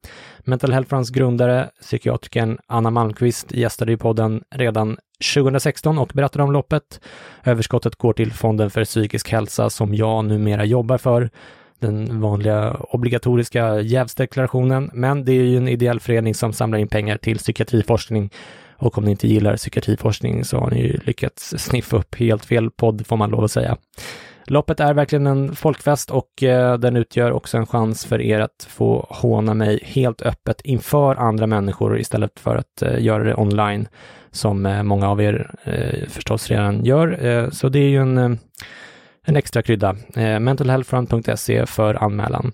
[0.51, 4.97] Mental Health Runs grundare, psykiatrikern Anna Malmqvist, gästade i podden redan
[5.35, 7.01] 2016 och berättade om loppet.
[7.45, 11.31] Överskottet går till Fonden för psykisk hälsa som jag numera jobbar för.
[11.79, 14.91] den vanliga obligatoriska jävsdeklarationen.
[14.93, 18.31] Men det är ju en ideell förening som samlar in pengar till psykiatriforskning
[18.77, 22.71] och om ni inte gillar psykiatriforskning så har ni ju lyckats sniffa upp helt fel
[22.71, 23.77] podd får man lov att säga.
[24.51, 28.67] Loppet är verkligen en folkfest och eh, den utgör också en chans för er att
[28.69, 33.89] få håna mig helt öppet inför andra människor istället för att eh, göra det online
[34.31, 37.27] som eh, många av er eh, förstås redan gör.
[37.27, 38.31] Eh, så det är ju en, eh,
[39.25, 39.97] en extra krydda.
[40.17, 42.53] Eh, mentalhealthfront.se för anmälan.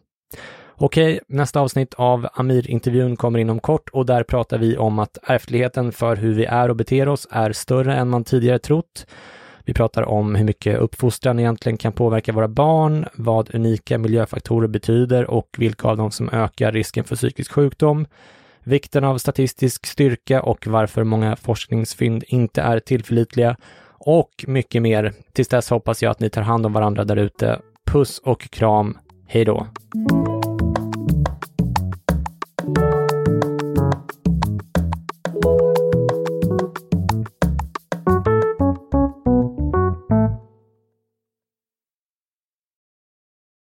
[0.74, 5.92] Okej, nästa avsnitt av Amir-intervjun kommer inom kort och där pratar vi om att ärftligheten
[5.92, 9.07] för hur vi är och beter oss är större än man tidigare trott.
[9.67, 15.31] Vi pratar om hur mycket uppfostran egentligen kan påverka våra barn, vad unika miljöfaktorer betyder
[15.31, 18.07] och vilka av dem som ökar risken för psykisk sjukdom,
[18.64, 23.57] vikten av statistisk styrka och varför många forskningsfynd inte är tillförlitliga
[23.99, 25.12] och mycket mer.
[25.33, 27.61] Tills dess hoppas jag att ni tar hand om varandra där ute.
[27.87, 28.99] Puss och kram.
[29.27, 29.67] Hej då!